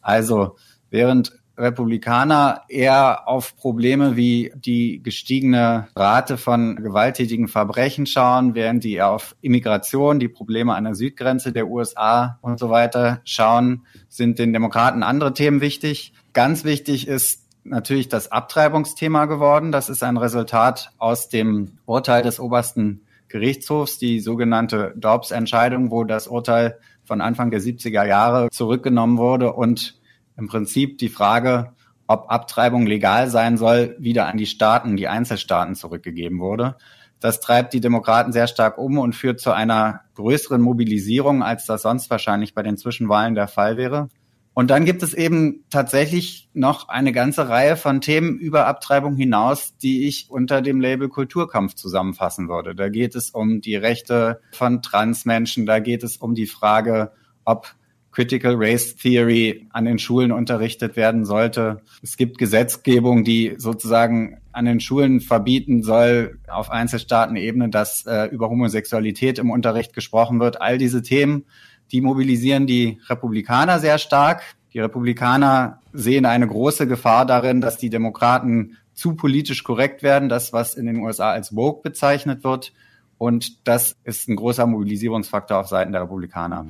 Also 0.00 0.56
während 0.88 1.38
Republikaner 1.58 2.62
eher 2.68 3.28
auf 3.28 3.56
Probleme 3.56 4.16
wie 4.16 4.52
die 4.54 5.02
gestiegene 5.02 5.88
Rate 5.96 6.36
von 6.38 6.76
gewalttätigen 6.76 7.48
Verbrechen 7.48 8.06
schauen, 8.06 8.54
während 8.54 8.84
die 8.84 8.94
eher 8.94 9.10
auf 9.10 9.34
Immigration, 9.40 10.20
die 10.20 10.28
Probleme 10.28 10.74
an 10.74 10.84
der 10.84 10.94
Südgrenze 10.94 11.52
der 11.52 11.68
USA 11.68 12.38
und 12.40 12.58
so 12.58 12.70
weiter 12.70 13.20
schauen, 13.24 13.84
sind 14.08 14.38
den 14.38 14.52
Demokraten 14.52 15.02
andere 15.02 15.34
Themen 15.34 15.60
wichtig. 15.60 16.12
Ganz 16.32 16.64
wichtig 16.64 17.08
ist 17.08 17.44
natürlich 17.64 18.08
das 18.08 18.30
Abtreibungsthema 18.30 19.26
geworden. 19.26 19.72
Das 19.72 19.88
ist 19.88 20.02
ein 20.02 20.16
Resultat 20.16 20.92
aus 20.98 21.28
dem 21.28 21.78
Urteil 21.86 22.22
des 22.22 22.40
obersten 22.40 23.02
Gerichtshofs, 23.28 23.98
die 23.98 24.20
sogenannte 24.20 24.94
Dobbs-Entscheidung, 24.96 25.90
wo 25.90 26.04
das 26.04 26.28
Urteil 26.28 26.78
von 27.04 27.20
Anfang 27.20 27.50
der 27.50 27.60
70er 27.60 28.06
Jahre 28.06 28.48
zurückgenommen 28.50 29.18
wurde 29.18 29.52
und 29.52 29.97
im 30.38 30.48
Prinzip 30.48 30.98
die 30.98 31.08
Frage, 31.08 31.72
ob 32.06 32.30
Abtreibung 32.30 32.86
legal 32.86 33.28
sein 33.28 33.58
soll, 33.58 33.96
wieder 33.98 34.26
an 34.26 34.38
die 34.38 34.46
Staaten, 34.46 34.96
die 34.96 35.08
Einzelstaaten 35.08 35.74
zurückgegeben 35.74 36.38
wurde. 36.38 36.76
Das 37.20 37.40
treibt 37.40 37.74
die 37.74 37.80
Demokraten 37.80 38.32
sehr 38.32 38.46
stark 38.46 38.78
um 38.78 38.98
und 38.98 39.14
führt 39.14 39.40
zu 39.40 39.52
einer 39.52 40.02
größeren 40.14 40.60
Mobilisierung, 40.60 41.42
als 41.42 41.66
das 41.66 41.82
sonst 41.82 42.08
wahrscheinlich 42.10 42.54
bei 42.54 42.62
den 42.62 42.76
Zwischenwahlen 42.76 43.34
der 43.34 43.48
Fall 43.48 43.76
wäre. 43.76 44.08
Und 44.54 44.70
dann 44.70 44.84
gibt 44.84 45.02
es 45.02 45.14
eben 45.14 45.64
tatsächlich 45.70 46.48
noch 46.52 46.88
eine 46.88 47.12
ganze 47.12 47.48
Reihe 47.48 47.76
von 47.76 48.00
Themen 48.00 48.38
über 48.38 48.66
Abtreibung 48.66 49.14
hinaus, 49.14 49.76
die 49.76 50.08
ich 50.08 50.30
unter 50.30 50.62
dem 50.62 50.80
Label 50.80 51.08
Kulturkampf 51.08 51.74
zusammenfassen 51.74 52.48
würde. 52.48 52.74
Da 52.74 52.88
geht 52.88 53.14
es 53.14 53.30
um 53.30 53.60
die 53.60 53.76
Rechte 53.76 54.40
von 54.52 54.82
Transmenschen, 54.82 55.66
da 55.66 55.78
geht 55.78 56.02
es 56.02 56.16
um 56.16 56.34
die 56.34 56.46
Frage, 56.46 57.12
ob 57.44 57.74
Critical 58.18 58.56
Race 58.56 58.96
Theory 58.96 59.68
an 59.70 59.84
den 59.84 60.00
Schulen 60.00 60.32
unterrichtet 60.32 60.96
werden 60.96 61.24
sollte. 61.24 61.82
Es 62.02 62.16
gibt 62.16 62.36
Gesetzgebung, 62.36 63.22
die 63.22 63.54
sozusagen 63.58 64.38
an 64.50 64.64
den 64.64 64.80
Schulen 64.80 65.20
verbieten 65.20 65.84
soll, 65.84 66.40
auf 66.48 66.68
Einzelstaatenebene, 66.68 67.68
dass 67.68 68.06
äh, 68.06 68.24
über 68.24 68.50
Homosexualität 68.50 69.38
im 69.38 69.50
Unterricht 69.52 69.92
gesprochen 69.92 70.40
wird. 70.40 70.60
All 70.60 70.78
diese 70.78 71.02
Themen, 71.02 71.44
die 71.92 72.00
mobilisieren 72.00 72.66
die 72.66 72.98
Republikaner 73.08 73.78
sehr 73.78 73.98
stark. 73.98 74.42
Die 74.74 74.80
Republikaner 74.80 75.80
sehen 75.92 76.26
eine 76.26 76.48
große 76.48 76.88
Gefahr 76.88 77.24
darin, 77.24 77.60
dass 77.60 77.76
die 77.76 77.88
Demokraten 77.88 78.78
zu 78.94 79.14
politisch 79.14 79.62
korrekt 79.62 80.02
werden, 80.02 80.28
das, 80.28 80.52
was 80.52 80.74
in 80.74 80.86
den 80.86 80.96
USA 80.96 81.30
als 81.30 81.54
Woke 81.54 81.88
bezeichnet 81.88 82.42
wird. 82.42 82.72
Und 83.18 83.66
das 83.66 83.96
ist 84.04 84.28
ein 84.28 84.36
großer 84.36 84.66
Mobilisierungsfaktor 84.66 85.58
auf 85.58 85.68
Seiten 85.68 85.92
der 85.92 86.02
Republikaner. 86.02 86.66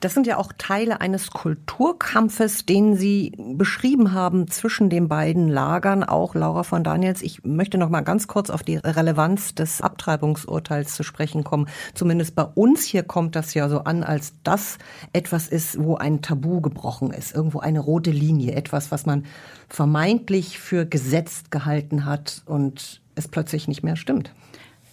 Das 0.00 0.14
sind 0.14 0.26
ja 0.26 0.38
auch 0.38 0.52
Teile 0.56 1.02
eines 1.02 1.30
Kulturkampfes, 1.30 2.64
den 2.64 2.96
Sie 2.96 3.34
beschrieben 3.36 4.14
haben 4.14 4.48
zwischen 4.48 4.88
den 4.88 5.08
beiden 5.08 5.48
Lagern, 5.48 6.04
auch 6.04 6.34
Laura 6.34 6.62
von 6.62 6.82
Daniels. 6.82 7.20
Ich 7.20 7.44
möchte 7.44 7.76
noch 7.76 7.90
mal 7.90 8.00
ganz 8.00 8.26
kurz 8.26 8.48
auf 8.48 8.62
die 8.62 8.76
Relevanz 8.76 9.54
des 9.54 9.82
Abtreibungsurteils 9.82 10.94
zu 10.94 11.02
sprechen 11.02 11.44
kommen. 11.44 11.68
Zumindest 11.92 12.34
bei 12.34 12.44
uns 12.44 12.82
hier 12.84 13.02
kommt 13.02 13.36
das 13.36 13.52
ja 13.52 13.68
so 13.68 13.80
an, 13.80 14.02
als 14.02 14.32
das 14.42 14.78
etwas 15.12 15.48
ist, 15.48 15.78
wo 15.78 15.96
ein 15.96 16.22
Tabu 16.22 16.62
gebrochen 16.62 17.10
ist, 17.10 17.34
irgendwo 17.34 17.60
eine 17.60 17.80
rote 17.80 18.10
Linie, 18.10 18.54
etwas, 18.54 18.90
was 18.90 19.04
man 19.04 19.26
vermeintlich 19.68 20.58
für 20.58 20.86
gesetzt 20.86 21.50
gehalten 21.50 22.06
hat 22.06 22.42
und 22.46 23.02
es 23.16 23.28
plötzlich 23.28 23.68
nicht 23.68 23.82
mehr 23.82 23.96
stimmt. 23.96 24.32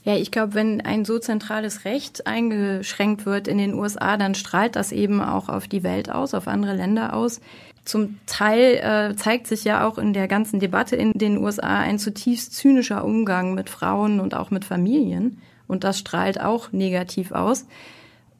Ja, 0.07 0.15
ich 0.15 0.31
glaube, 0.31 0.53
wenn 0.53 0.79
ein 0.79 1.03
so 1.03 1.19
zentrales 1.19 1.83
Recht 1.83 2.27
eingeschränkt 2.27 3.25
wird 3.25 3.49
in 3.49 3.57
den 3.57 3.73
USA, 3.73 4.15
dann 4.15 4.35
strahlt 4.35 4.77
das 4.77 4.93
eben 4.93 5.19
auch 5.19 5.49
auf 5.49 5.67
die 5.67 5.83
Welt 5.83 6.09
aus, 6.09 6.33
auf 6.33 6.47
andere 6.47 6.75
Länder 6.75 7.13
aus. 7.13 7.41
Zum 7.83 8.17
Teil 8.25 8.75
äh, 8.75 9.17
zeigt 9.17 9.47
sich 9.47 9.65
ja 9.65 9.85
auch 9.85 9.97
in 9.97 10.13
der 10.13 10.29
ganzen 10.29 10.61
Debatte 10.61 10.95
in 10.95 11.11
den 11.11 11.37
USA 11.37 11.81
ein 11.81 11.99
zutiefst 11.99 12.55
zynischer 12.55 13.03
Umgang 13.03 13.53
mit 13.53 13.69
Frauen 13.69 14.21
und 14.21 14.33
auch 14.33 14.49
mit 14.49 14.63
Familien. 14.63 15.41
Und 15.67 15.83
das 15.83 15.99
strahlt 15.99 16.39
auch 16.39 16.71
negativ 16.71 17.33
aus. 17.33 17.67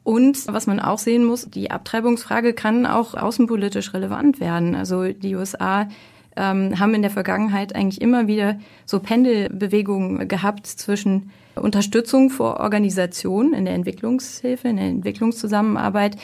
Und 0.04 0.46
was 0.46 0.66
man 0.66 0.80
auch 0.80 0.98
sehen 0.98 1.26
muss, 1.26 1.50
die 1.50 1.70
Abtreibungsfrage 1.70 2.54
kann 2.54 2.86
auch 2.86 3.12
außenpolitisch 3.12 3.92
relevant 3.92 4.40
werden. 4.40 4.74
Also 4.74 5.12
die 5.12 5.34
USA 5.34 5.86
ähm, 6.34 6.78
haben 6.78 6.94
in 6.94 7.02
der 7.02 7.10
Vergangenheit 7.10 7.74
eigentlich 7.74 8.00
immer 8.00 8.26
wieder 8.26 8.58
so 8.86 9.00
Pendelbewegungen 9.00 10.28
gehabt 10.28 10.66
zwischen 10.66 11.30
Unterstützung 11.60 12.30
vor 12.30 12.60
Organisationen 12.60 13.54
in 13.54 13.64
der 13.64 13.74
Entwicklungshilfe, 13.74 14.68
in 14.68 14.76
der 14.76 14.86
Entwicklungszusammenarbeit, 14.86 16.16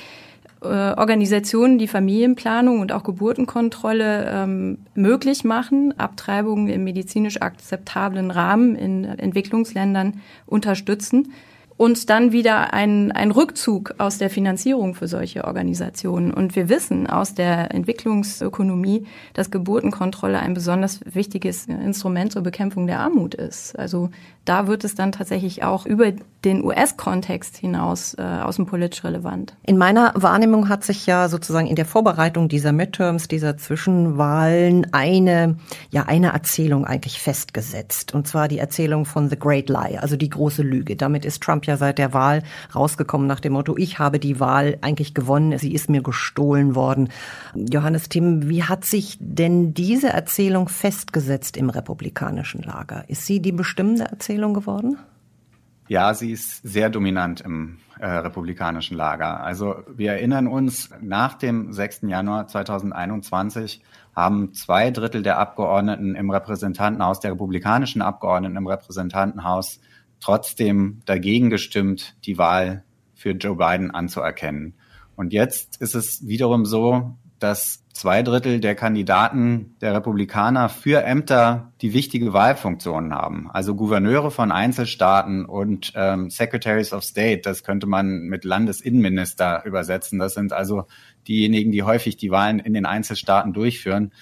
äh, 0.63 0.67
Organisationen, 0.67 1.79
die 1.79 1.89
Familienplanung 1.89 2.81
und 2.81 2.93
auch 2.93 3.05
Geburtenkontrolle 3.05 4.31
ähm, 4.31 4.79
möglich 4.95 5.45
machen, 5.45 5.99
Abtreibungen 5.99 6.69
im 6.69 6.85
medizinisch 6.85 7.43
akzeptablen 7.43 8.31
Rahmen 8.31 8.75
in 8.75 9.05
Entwicklungsländern 9.05 10.21
unterstützen 10.47 11.33
und 11.77 12.09
dann 12.09 12.33
wieder 12.33 12.73
ein, 12.73 13.11
Rückzug 13.33 13.95
aus 13.99 14.19
der 14.19 14.31
Finanzierung 14.31 14.95
für 14.95 15.09
solche 15.09 15.45
Organisationen. 15.45 16.33
Und 16.33 16.55
wir 16.55 16.69
wissen 16.69 17.09
aus 17.09 17.35
der 17.35 17.75
Entwicklungsökonomie, 17.75 19.07
dass 19.33 19.51
Geburtenkontrolle 19.51 20.39
ein 20.39 20.55
besonders 20.55 21.01
wichtiges 21.05 21.67
Instrument 21.67 22.33
zur 22.33 22.43
Bekämpfung 22.43 22.87
der 22.87 23.01
Armut 23.01 23.35
ist. 23.35 23.77
Also 23.77 24.11
da 24.45 24.67
wird 24.67 24.85
es 24.85 24.95
dann 24.95 25.13
tatsächlich 25.13 25.63
auch 25.63 25.87
über 25.87 26.13
den 26.45 26.63
US-Kontext 26.63 27.57
hinaus 27.57 28.15
äh, 28.15 28.23
außenpolitisch 28.23 29.03
relevant. 29.05 29.57
In 29.63 29.79
meiner 29.79 30.13
Wahrnehmung 30.15 30.69
hat 30.69 30.85
sich 30.85 31.07
ja 31.07 31.29
sozusagen 31.29 31.67
in 31.67 31.77
der 31.77 31.87
Vorbereitung 31.87 32.49
dieser 32.49 32.73
Midterms, 32.73 33.29
dieser 33.29 33.57
Zwischenwahlen 33.57 34.93
eine, 34.93 35.57
ja, 35.91 36.03
eine 36.03 36.33
Erzählung 36.33 36.85
eigentlich 36.85 37.21
festgesetzt. 37.21 38.13
Und 38.13 38.29
zwar 38.29 38.49
die 38.49 38.59
Erzählung 38.59 39.07
von 39.07 39.31
The 39.31 39.39
Great 39.39 39.71
Lie, 39.71 39.99
also 39.99 40.17
die 40.17 40.29
große 40.29 40.63
Lüge. 40.63 40.97
Damit 40.97 41.25
ist 41.25 41.43
Trump 41.43 41.65
ja 41.67 41.79
seit 41.79 41.97
der 41.97 42.13
Wahl 42.13 42.43
rausgekommen 42.75 43.27
nach 43.27 43.41
dem 43.41 43.55
Motto, 43.55 43.77
ich 43.79 43.99
habe 43.99 44.19
die 44.19 44.39
Wahl 44.41 44.77
eigentlich 44.83 45.15
gewonnen, 45.15 45.59
sie 45.59 45.73
ist 45.73 45.89
mir 45.89 46.03
gestohlen 46.03 46.75
worden. 46.75 47.09
Johannes 47.55 48.11
Tim, 48.11 48.51
wie 48.51 48.65
hat 48.65 48.85
sich 48.85 49.17
denn 49.19 49.73
diese 49.73 50.09
Erzählung 50.09 50.69
festgesetzt 50.69 51.57
im 51.57 51.71
republikanischen 51.71 52.63
Lager? 52.63 53.05
Ist 53.09 53.25
sie 53.25 53.41
die 53.41 53.53
bestimmende 53.53 54.05
Erzählung 54.05 54.34
geworden? 54.55 54.99
Ja, 55.89 56.15
sie 56.15 56.33
ist 56.33 56.63
sehr 56.63 56.89
dominant 56.89 57.43
im 57.43 57.79
äh, 57.99 58.07
republikanischen 58.07 58.97
Lager. 58.97 59.41
Also 59.45 59.77
wir 59.95 60.13
erinnern 60.13 60.47
uns, 60.47 60.91
nach 61.01 61.35
dem 61.35 61.73
6. 61.73 62.03
Januar 62.03 62.49
2021 62.49 63.83
haben 64.17 64.55
zwei 64.55 64.91
Drittel 64.91 65.23
der 65.23 65.39
Abgeordneten 65.39 66.15
im 66.15 66.31
Repräsentantenhaus, 66.31 67.21
der 67.21 67.33
republikanischen 67.33 68.01
Abgeordneten 68.01 68.57
im 68.57 68.67
Repräsentantenhaus, 68.67 69.81
trotzdem 70.21 71.03
dagegen 71.05 71.51
gestimmt, 71.51 72.17
die 72.25 72.39
Wahl 72.39 72.85
für 73.15 73.33
Joe 73.33 73.57
Biden 73.57 73.91
anzuerkennen. 73.91 74.75
Und 75.17 75.33
jetzt 75.33 75.81
ist 75.81 75.95
es 75.95 76.27
wiederum 76.27 76.65
so, 76.65 77.17
dass 77.39 77.85
zwei 77.93 78.23
Drittel 78.23 78.61
der 78.61 78.75
Kandidaten 78.75 79.77
der 79.81 79.95
Republikaner 79.95 80.69
für 80.69 81.03
Ämter 81.05 81.73
die 81.81 81.93
wichtige 81.93 82.33
Wahlfunktionen 82.33 83.15
haben. 83.15 83.51
Also 83.53 83.75
Gouverneure 83.75 84.31
von 84.31 84.51
Einzelstaaten 84.51 85.45
und 85.45 85.93
ähm, 85.95 86.31
Secretaries 86.31 86.93
of 86.93 87.05
State, 87.05 87.43
das 87.43 87.63
könnte 87.63 87.87
man 87.87 88.23
mit 88.23 88.45
Landesinnenminister 88.45 89.65
übersetzen. 89.65 90.19
Das 90.19 90.35
sind 90.35 90.53
also 90.53 90.87
diejenigen, 91.29 91.71
die 91.71 91.83
häufig 91.83 92.17
die 92.17 92.31
Wahlen 92.31 92.59
in 92.59 92.75
den 92.75 92.87
Einzelstaaten 92.87 93.53
durchführen. 93.53 94.13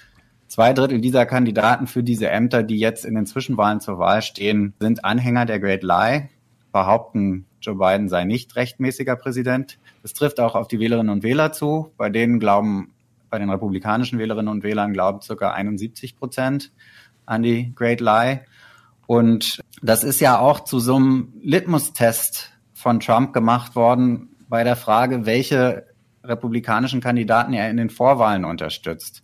Zwei 0.47 0.73
Drittel 0.73 1.01
dieser 1.01 1.25
Kandidaten 1.25 1.87
für 1.87 2.03
diese 2.03 2.29
Ämter, 2.29 2.61
die 2.61 2.77
jetzt 2.77 3.05
in 3.05 3.15
den 3.15 3.25
Zwischenwahlen 3.25 3.79
zur 3.79 3.97
Wahl 3.97 4.21
stehen, 4.21 4.73
sind 4.79 5.03
Anhänger 5.03 5.45
der 5.45 5.59
Great 5.59 5.81
Lie, 5.81 6.29
behaupten, 6.71 7.45
Joe 7.59 7.75
Biden 7.75 8.09
sei 8.09 8.25
nicht 8.25 8.55
rechtmäßiger 8.55 9.15
Präsident. 9.15 9.79
Das 10.01 10.13
trifft 10.13 10.39
auch 10.39 10.55
auf 10.55 10.67
die 10.67 10.79
Wählerinnen 10.79 11.09
und 11.09 11.23
Wähler 11.23 11.53
zu. 11.53 11.91
Bei 11.97 12.09
denen 12.09 12.39
glauben 12.39 12.92
bei 13.33 13.39
den 13.39 13.49
republikanischen 13.49 14.19
Wählerinnen 14.19 14.47
und 14.47 14.61
Wählern 14.61 14.93
glauben 14.93 15.19
circa 15.19 15.53
71 15.53 16.15
Prozent 16.15 16.71
an 17.25 17.41
die 17.41 17.73
Great 17.73 17.99
Lie. 17.99 18.41
Und 19.07 19.59
das 19.81 20.03
ist 20.03 20.19
ja 20.19 20.37
auch 20.37 20.59
zu 20.59 20.79
so 20.79 20.97
einem 20.97 21.33
Litmus-Test 21.41 22.51
von 22.75 22.99
Trump 22.99 23.33
gemacht 23.33 23.75
worden 23.75 24.35
bei 24.47 24.63
der 24.63 24.75
Frage, 24.75 25.25
welche 25.25 25.87
republikanischen 26.23 27.01
Kandidaten 27.01 27.53
er 27.53 27.71
in 27.71 27.77
den 27.77 27.89
Vorwahlen 27.89 28.45
unterstützt. 28.45 29.23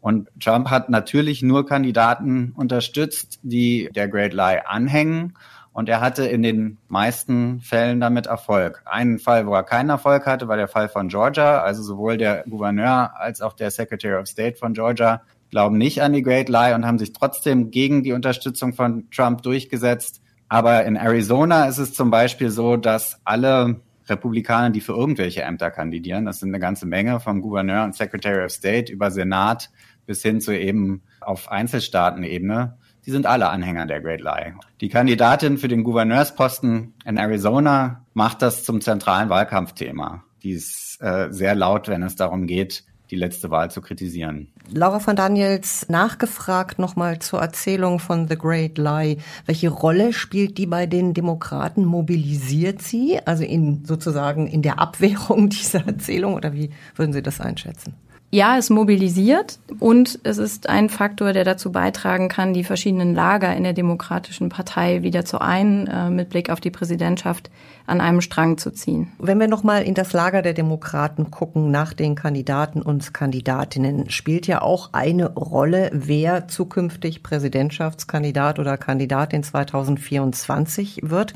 Und 0.00 0.30
Trump 0.40 0.68
hat 0.68 0.90
natürlich 0.90 1.40
nur 1.40 1.64
Kandidaten 1.64 2.50
unterstützt, 2.56 3.38
die 3.44 3.88
der 3.94 4.08
Great 4.08 4.32
Lie 4.32 4.66
anhängen 4.66 5.34
und 5.74 5.88
er 5.88 6.00
hatte 6.00 6.24
in 6.24 6.42
den 6.42 6.78
meisten 6.86 7.60
Fällen 7.60 7.98
damit 7.98 8.26
Erfolg. 8.26 8.82
Einen 8.86 9.18
Fall, 9.18 9.48
wo 9.48 9.54
er 9.54 9.64
keinen 9.64 9.90
Erfolg 9.90 10.24
hatte, 10.24 10.46
war 10.46 10.56
der 10.56 10.68
Fall 10.68 10.88
von 10.88 11.08
Georgia. 11.08 11.62
Also 11.62 11.82
sowohl 11.82 12.16
der 12.16 12.44
Gouverneur 12.48 13.18
als 13.18 13.42
auch 13.42 13.54
der 13.54 13.72
Secretary 13.72 14.14
of 14.14 14.28
State 14.28 14.56
von 14.56 14.72
Georgia 14.72 15.22
glauben 15.50 15.76
nicht 15.76 16.00
an 16.00 16.12
die 16.12 16.22
Great 16.22 16.48
Lie 16.48 16.76
und 16.76 16.86
haben 16.86 17.00
sich 17.00 17.12
trotzdem 17.12 17.72
gegen 17.72 18.04
die 18.04 18.12
Unterstützung 18.12 18.72
von 18.72 19.10
Trump 19.10 19.42
durchgesetzt. 19.42 20.22
Aber 20.48 20.84
in 20.84 20.94
Arizona 20.94 21.66
ist 21.66 21.78
es 21.78 21.92
zum 21.92 22.08
Beispiel 22.08 22.50
so, 22.50 22.76
dass 22.76 23.20
alle 23.24 23.80
Republikaner, 24.08 24.70
die 24.70 24.80
für 24.80 24.92
irgendwelche 24.92 25.42
Ämter 25.42 25.72
kandidieren, 25.72 26.24
das 26.24 26.38
sind 26.38 26.50
eine 26.50 26.60
ganze 26.60 26.86
Menge 26.86 27.18
vom 27.18 27.40
Gouverneur 27.40 27.82
und 27.82 27.96
Secretary 27.96 28.44
of 28.44 28.52
State 28.52 28.92
über 28.92 29.10
Senat 29.10 29.70
bis 30.06 30.22
hin 30.22 30.40
zu 30.40 30.56
eben 30.56 31.02
auf 31.20 31.50
Einzelstaatenebene, 31.50 32.78
die 33.06 33.10
sind 33.10 33.26
alle 33.26 33.48
Anhänger 33.48 33.86
der 33.86 34.00
Great 34.00 34.20
Lie. 34.20 34.54
Die 34.80 34.88
Kandidatin 34.88 35.58
für 35.58 35.68
den 35.68 35.84
Gouverneursposten 35.84 36.94
in 37.04 37.16
Arizona 37.16 38.04
macht 38.14 38.42
das 38.42 38.64
zum 38.64 38.80
zentralen 38.80 39.28
Wahlkampfthema. 39.28 40.24
Die 40.42 40.52
ist 40.52 40.98
äh, 41.00 41.28
sehr 41.30 41.54
laut, 41.54 41.88
wenn 41.88 42.02
es 42.02 42.16
darum 42.16 42.46
geht, 42.46 42.84
die 43.10 43.16
letzte 43.16 43.50
Wahl 43.50 43.70
zu 43.70 43.80
kritisieren. 43.80 44.48
Laura 44.70 44.98
von 44.98 45.14
Daniels 45.14 45.88
nachgefragt 45.88 46.78
nochmal 46.78 47.18
zur 47.18 47.40
Erzählung 47.40 47.98
von 47.98 48.28
The 48.28 48.36
Great 48.36 48.78
Lie. 48.78 49.18
Welche 49.46 49.68
Rolle 49.68 50.12
spielt 50.12 50.56
die 50.56 50.66
bei 50.66 50.86
den 50.86 51.12
Demokraten? 51.12 51.84
Mobilisiert 51.84 52.80
sie, 52.80 53.20
also 53.24 53.44
in 53.44 53.84
sozusagen 53.84 54.46
in 54.46 54.62
der 54.62 54.78
Abwehrung 54.78 55.48
dieser 55.50 55.86
Erzählung 55.86 56.34
oder 56.34 56.54
wie 56.54 56.70
würden 56.96 57.12
Sie 57.12 57.22
das 57.22 57.40
einschätzen? 57.40 57.94
Ja, 58.34 58.58
es 58.58 58.68
mobilisiert 58.68 59.60
und 59.78 60.18
es 60.24 60.38
ist 60.38 60.68
ein 60.68 60.88
Faktor, 60.88 61.32
der 61.32 61.44
dazu 61.44 61.70
beitragen 61.70 62.28
kann, 62.28 62.52
die 62.52 62.64
verschiedenen 62.64 63.14
Lager 63.14 63.54
in 63.54 63.62
der 63.62 63.74
Demokratischen 63.74 64.48
Partei 64.48 65.04
wieder 65.04 65.24
zu 65.24 65.40
ein, 65.40 65.86
äh, 65.86 66.10
mit 66.10 66.30
Blick 66.30 66.50
auf 66.50 66.60
die 66.60 66.72
Präsidentschaft 66.72 67.48
an 67.86 68.00
einem 68.00 68.20
Strang 68.20 68.58
zu 68.58 68.72
ziehen. 68.72 69.12
Wenn 69.20 69.38
wir 69.38 69.46
nochmal 69.46 69.84
in 69.84 69.94
das 69.94 70.12
Lager 70.12 70.42
der 70.42 70.52
Demokraten 70.52 71.30
gucken, 71.30 71.70
nach 71.70 71.92
den 71.92 72.16
Kandidaten 72.16 72.82
und 72.82 73.14
Kandidatinnen, 73.14 74.10
spielt 74.10 74.48
ja 74.48 74.62
auch 74.62 74.88
eine 74.90 75.32
Rolle, 75.34 75.90
wer 75.92 76.48
zukünftig 76.48 77.22
Präsidentschaftskandidat 77.22 78.58
oder 78.58 78.76
Kandidatin 78.76 79.44
2024 79.44 81.02
wird. 81.04 81.34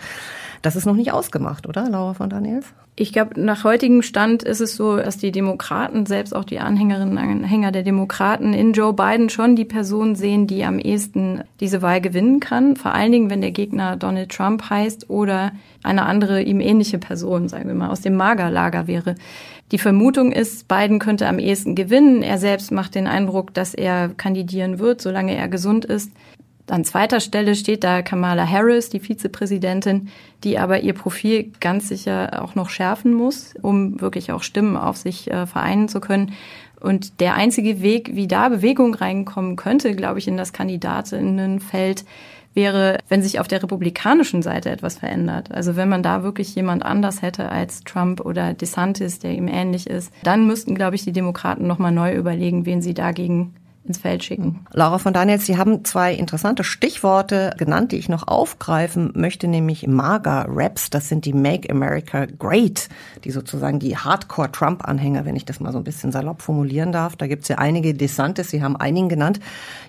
Das 0.63 0.75
ist 0.75 0.85
noch 0.85 0.97
nicht 0.97 1.13
ausgemacht, 1.13 1.69
oder, 1.69 1.89
Laura 1.89 2.15
von 2.15 2.29
Daniels? 2.29 2.67
Ich 3.01 3.13
glaube, 3.13 3.41
nach 3.41 3.63
heutigem 3.63 4.03
Stand 4.03 4.43
ist 4.43 4.61
es 4.61 4.75
so, 4.75 4.97
dass 4.97 5.19
die 5.19 5.31
Demokraten, 5.31 6.05
selbst 6.05 6.35
auch 6.35 6.43
die 6.43 6.59
Anhängerinnen 6.89 7.19
und 7.19 7.45
Anhänger 7.45 7.73
der 7.73 7.83
Demokraten, 7.83 8.55
in 8.55 8.73
Joe 8.73 8.95
Biden 8.95 9.29
schon 9.29 9.57
die 9.57 9.65
Person 9.65 10.15
sehen, 10.15 10.47
die 10.47 10.65
am 10.65 10.79
ehesten 10.79 11.43
diese 11.61 11.83
Wahl 11.83 12.01
gewinnen 12.01 12.41
kann. 12.41 12.77
Vor 12.77 12.95
allen 12.95 13.13
Dingen, 13.13 13.31
wenn 13.31 13.41
der 13.41 13.51
Gegner 13.51 13.97
Donald 13.97 14.31
Trump 14.31 14.71
heißt 14.71 15.11
oder 15.11 15.53
eine 15.83 16.07
andere 16.07 16.43
ihm 16.43 16.61
ähnliche 16.61 16.99
Person, 16.99 17.49
sagen 17.49 17.69
wir 17.69 17.75
mal, 17.75 17.91
aus 17.91 18.01
dem 18.01 18.17
Magerlager 18.17 18.87
wäre. 18.87 19.17
Die 19.71 19.79
Vermutung 19.79 20.33
ist, 20.33 20.67
Biden 20.67 20.99
könnte 20.99 21.29
am 21.29 21.39
ehesten 21.39 21.75
gewinnen. 21.75 22.23
Er 22.23 22.39
selbst 22.39 22.73
macht 22.73 22.95
den 22.95 23.07
Eindruck, 23.07 23.53
dass 23.53 23.75
er 23.75 24.09
kandidieren 24.09 24.79
wird, 24.79 25.03
solange 25.03 25.37
er 25.37 25.49
gesund 25.49 25.85
ist. 25.85 26.11
An 26.71 26.85
zweiter 26.85 27.21
Stelle 27.21 27.55
steht 27.55 27.83
da 27.83 28.03
Kamala 28.03 28.47
Harris, 28.47 28.91
die 28.91 29.01
Vizepräsidentin, 29.01 30.09
die 30.45 30.59
aber 30.59 30.81
ihr 30.81 30.93
Profil 30.93 31.51
ganz 31.61 31.89
sicher 31.89 32.43
auch 32.43 32.55
noch 32.55 32.69
schärfen 32.69 33.15
muss, 33.15 33.55
um 33.63 34.01
wirklich 34.03 34.33
auch 34.33 34.43
Stimmen 34.43 34.77
auf 34.77 34.99
sich 34.99 35.31
äh, 35.31 35.47
vereinen 35.47 35.89
zu 35.89 36.01
können. 36.01 36.33
Und 36.81 37.21
der 37.21 37.35
einzige 37.35 37.83
Weg, 37.83 38.15
wie 38.15 38.29
da 38.29 38.49
Bewegung 38.49 38.95
reinkommen 38.95 39.57
könnte, 39.57 39.95
glaube 39.95 40.19
ich, 40.19 40.29
in 40.29 40.37
das 40.37 40.53
Kandidatinnenfeld, 40.53 42.05
wäre, 42.55 42.99
wenn 43.09 43.23
sich 43.23 43.39
auf 43.39 43.49
der 43.49 43.63
republikanischen 43.63 44.43
Seite 44.43 44.71
etwas 44.71 44.99
verändert. 44.99 45.53
Also 45.53 45.77
wenn 45.77 45.89
man 45.89 46.03
da 46.03 46.23
wirklich 46.23 46.55
jemand 46.55 46.85
anders 46.85 47.23
hätte 47.23 47.51
als 47.51 47.85
Trump 47.85 48.21
oder 48.21 48.53
DeSantis, 48.53 49.19
der 49.19 49.33
ihm 49.33 49.49
ähnlich 49.49 49.89
ist, 49.89 50.13
dann 50.25 50.47
müssten, 50.47 50.75
glaube 50.75 50.97
ich, 50.97 51.05
die 51.05 51.13
Demokraten 51.13 51.67
nochmal 51.67 51.93
neu 51.93 52.15
überlegen, 52.15 52.67
wen 52.67 52.83
sie 52.83 52.95
dagegen 52.95 53.55
ins 53.89 53.99
Feld 53.99 54.23
schicken. 54.23 54.67
Laura 54.73 54.99
von 54.99 55.13
Daniels, 55.13 55.47
Sie 55.47 55.57
haben 55.57 55.85
zwei 55.85 56.15
interessante 56.15 56.65
Stichworte 56.65 57.55
genannt, 57.59 57.93
die 57.93 57.97
ich 57.97 58.09
noch 58.09 58.29
aufgreifen 58.29 59.13
möchte, 59.15 59.49
nämlich 59.49 59.87
MAGA-Raps. 59.87 60.91
Das 60.91 61.09
sind 61.09 61.25
die 61.25 61.33
Make 61.33 61.71
America 61.71 62.27
Great, 62.27 62.89
die 63.25 63.31
sozusagen 63.31 63.79
die 63.79 63.97
Hardcore-Trump-Anhänger, 63.97 65.25
wenn 65.25 65.37
ich 65.37 65.45
das 65.45 65.61
mal 65.61 65.73
so 65.73 65.79
ein 65.79 65.85
bisschen 65.85 66.13
salopp 66.13 66.43
formulieren 66.43 66.93
darf. 66.93 67.17
Da 67.17 67.27
gibt 67.27 67.43
es 67.43 67.49
ja 67.49 67.59
einige 67.59 67.95
Desantes, 67.95 68.51
Sie 68.51 68.63
haben 68.63 68.77
einigen 68.77 69.09
genannt. 69.09 69.41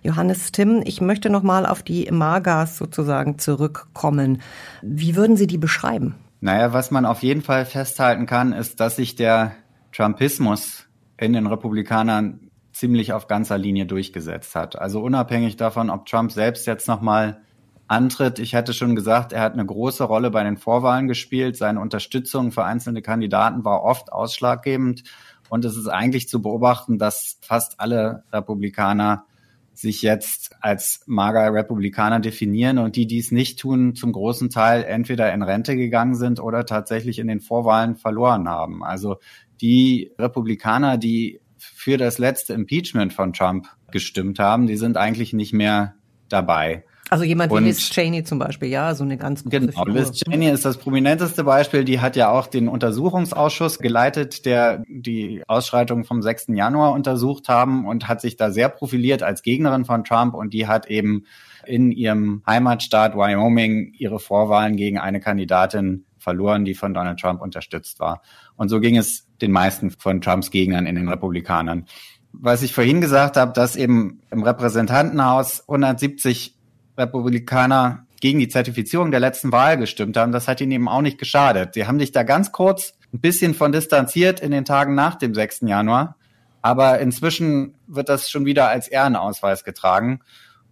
Johannes 0.01 0.51
Tim, 0.51 0.82
ich 0.86 1.01
möchte 1.01 1.29
noch 1.29 1.44
mal 1.44 1.65
auf 1.65 1.84
die 1.84 2.10
MAGAs 2.10 2.77
sozusagen 2.77 3.38
zurückkommen. 3.38 4.41
Wie 4.82 5.15
würden 5.15 5.38
Sie 5.38 5.48
die 5.48 5.58
beschreiben? 5.58 6.15
Naja, 6.41 6.72
was 6.72 6.89
man 6.89 7.06
auf 7.06 7.22
jeden 7.22 7.41
Fall 7.41 7.65
festhalten 7.65 8.25
kann, 8.25 8.53
ist, 8.53 8.79
dass 8.79 8.96
sich 8.96 9.15
der 9.15 9.51
Trumpismus 9.91 10.86
in 11.18 11.34
den 11.34 11.48
Republikanern 11.48 12.49
ziemlich 12.79 13.12
auf 13.12 13.27
ganzer 13.27 13.57
Linie 13.57 13.86
durchgesetzt 13.86 14.55
hat. 14.55 14.79
Also 14.79 15.01
unabhängig 15.01 15.57
davon, 15.57 15.89
ob 15.89 16.05
Trump 16.05 16.31
selbst 16.31 16.65
jetzt 16.65 16.88
nochmal 16.88 17.41
antritt. 17.89 18.39
Ich 18.39 18.55
hatte 18.55 18.74
schon 18.74 18.95
gesagt, 18.95 19.33
er 19.33 19.41
hat 19.41 19.53
eine 19.53 19.65
große 19.65 20.05
Rolle 20.05 20.31
bei 20.31 20.43
den 20.43 20.55
Vorwahlen 20.55 21.09
gespielt. 21.09 21.57
Seine 21.57 21.81
Unterstützung 21.81 22.53
für 22.53 22.63
einzelne 22.63 23.01
Kandidaten 23.01 23.65
war 23.65 23.83
oft 23.83 24.13
ausschlaggebend. 24.13 25.03
Und 25.50 25.65
es 25.65 25.75
ist 25.75 25.88
eigentlich 25.88 26.29
zu 26.29 26.41
beobachten, 26.41 26.98
dass 26.98 27.38
fast 27.41 27.81
alle 27.81 28.24
Republikaner 28.31 29.25
sich 29.74 30.01
jetzt 30.01 30.55
als 30.62 31.03
mager 31.05 31.53
Republikaner 31.53 32.21
definieren 32.21 32.77
und 32.77 32.95
die, 32.95 33.07
die 33.07 33.19
es 33.19 33.31
nicht 33.31 33.59
tun, 33.59 33.95
zum 33.95 34.13
großen 34.13 34.50
Teil 34.50 34.83
entweder 34.83 35.33
in 35.33 35.41
Rente 35.41 35.75
gegangen 35.75 36.15
sind 36.15 36.39
oder 36.39 36.65
tatsächlich 36.65 37.19
in 37.19 37.27
den 37.27 37.41
Vorwahlen 37.41 37.98
verloren 37.98 38.48
haben. 38.48 38.83
Also 38.83 39.17
die 39.62 40.12
Republikaner, 40.17 40.98
die 40.98 41.41
für 41.62 41.98
das 41.98 42.18
letzte 42.18 42.54
Impeachment 42.54 43.13
von 43.13 43.34
Trump 43.34 43.68
gestimmt 43.92 44.39
haben, 44.39 44.68
die 44.68 44.78
sind 44.78 44.98
eigentlich 44.98 45.34
nicht 45.34 45.54
mehr 45.54 45.96
dabei. 46.30 46.84
Also 47.10 47.24
jemand 47.24 47.51
wie 47.51 47.58
Liz 47.58 47.89
Cheney 47.89 48.24
zum 48.24 48.38
Beispiel, 48.38 48.70
ja, 48.70 48.94
so 48.94 49.04
eine 49.04 49.18
ganz 49.18 49.44
große 49.44 49.60
Genau, 49.60 49.72
Figur. 49.72 49.94
Liz 49.96 50.12
Cheney 50.12 50.50
ist 50.50 50.63
das 50.63 50.78
prominenteste 50.78 51.44
Beispiel. 51.44 51.84
Die 51.84 52.00
hat 52.00 52.16
ja 52.16 52.30
auch 52.30 52.46
den 52.46 52.68
Untersuchungsausschuss 52.68 53.80
geleitet, 53.80 54.46
der 54.46 54.84
die 54.88 55.42
Ausschreitungen 55.48 56.04
vom 56.04 56.22
6. 56.22 56.50
Januar 56.50 56.94
untersucht 56.94 57.50
haben 57.50 57.88
und 57.88 58.08
hat 58.08 58.22
sich 58.22 58.38
da 58.38 58.51
sehr 58.51 58.70
profiliert 58.70 59.24
als 59.24 59.42
Gegnerin 59.42 59.86
von 59.86 60.04
Trump 60.04 60.36
und 60.36 60.54
die 60.54 60.68
hat 60.68 60.86
eben 60.88 61.25
in 61.66 61.92
ihrem 61.92 62.44
Heimatstaat 62.46 63.16
Wyoming 63.16 63.92
ihre 63.98 64.20
Vorwahlen 64.20 64.75
gegen 64.75 65.00
eine 65.00 65.20
Kandidatin 65.20 66.06
verloren, 66.20 66.63
die 66.63 66.75
von 66.75 66.94
Donald 66.94 67.20
Trump 67.20 67.42
unterstützt 67.42 68.00
war. 68.00 68.22
Und 68.56 68.70
so 68.70 68.80
ging 68.80 68.98
es 68.98 69.28
den 69.41 69.51
meisten 69.51 69.91
von 69.91 70.22
Trumps 70.22 70.51
Gegnern 70.51 70.86
in 70.86 70.96
den 70.96 71.10
Republikanern. 71.10 71.86
Was 72.31 72.62
ich 72.62 72.74
vorhin 72.74 73.01
gesagt 73.01 73.38
habe, 73.38 73.53
dass 73.53 73.75
eben 73.75 74.22
im 74.31 74.43
Repräsentantenhaus 74.43 75.62
170 75.62 76.55
Republikaner 76.98 78.05
gegen 78.22 78.39
die 78.39 78.50
Zertifizierung 78.50 79.12
der 79.12 79.19
letzten 79.19 79.51
Wahl 79.51 79.77
gestimmt 79.77 80.17
haben, 80.17 80.31
das 80.31 80.48
hat 80.48 80.62
ihnen 80.62 80.74
eben 80.74 80.89
auch 80.89 81.01
nicht 81.01 81.17
geschadet. 81.17 81.74
Sie 81.74 81.88
haben 81.88 82.00
sich 82.00 82.12
da 82.12 82.24
ganz 82.24 82.51
kurz 82.51 82.93
ein 83.13 83.19
bisschen 83.19 83.53
von 83.53 83.72
distanziert 83.72 84.39
in 84.39 84.51
den 84.51 84.65
Tagen 84.65 84.93
nach 84.93 85.15
dem 85.15 85.34
6. 85.34 85.62
Januar. 85.62 86.15
Aber 86.62 87.00
inzwischen 87.00 87.75
wird 87.88 88.10
das 88.10 88.29
schon 88.29 88.46
wieder 88.46 88.67
als 88.67 88.88
Ehrenausweis 88.88 89.63
getragen. 89.63 90.19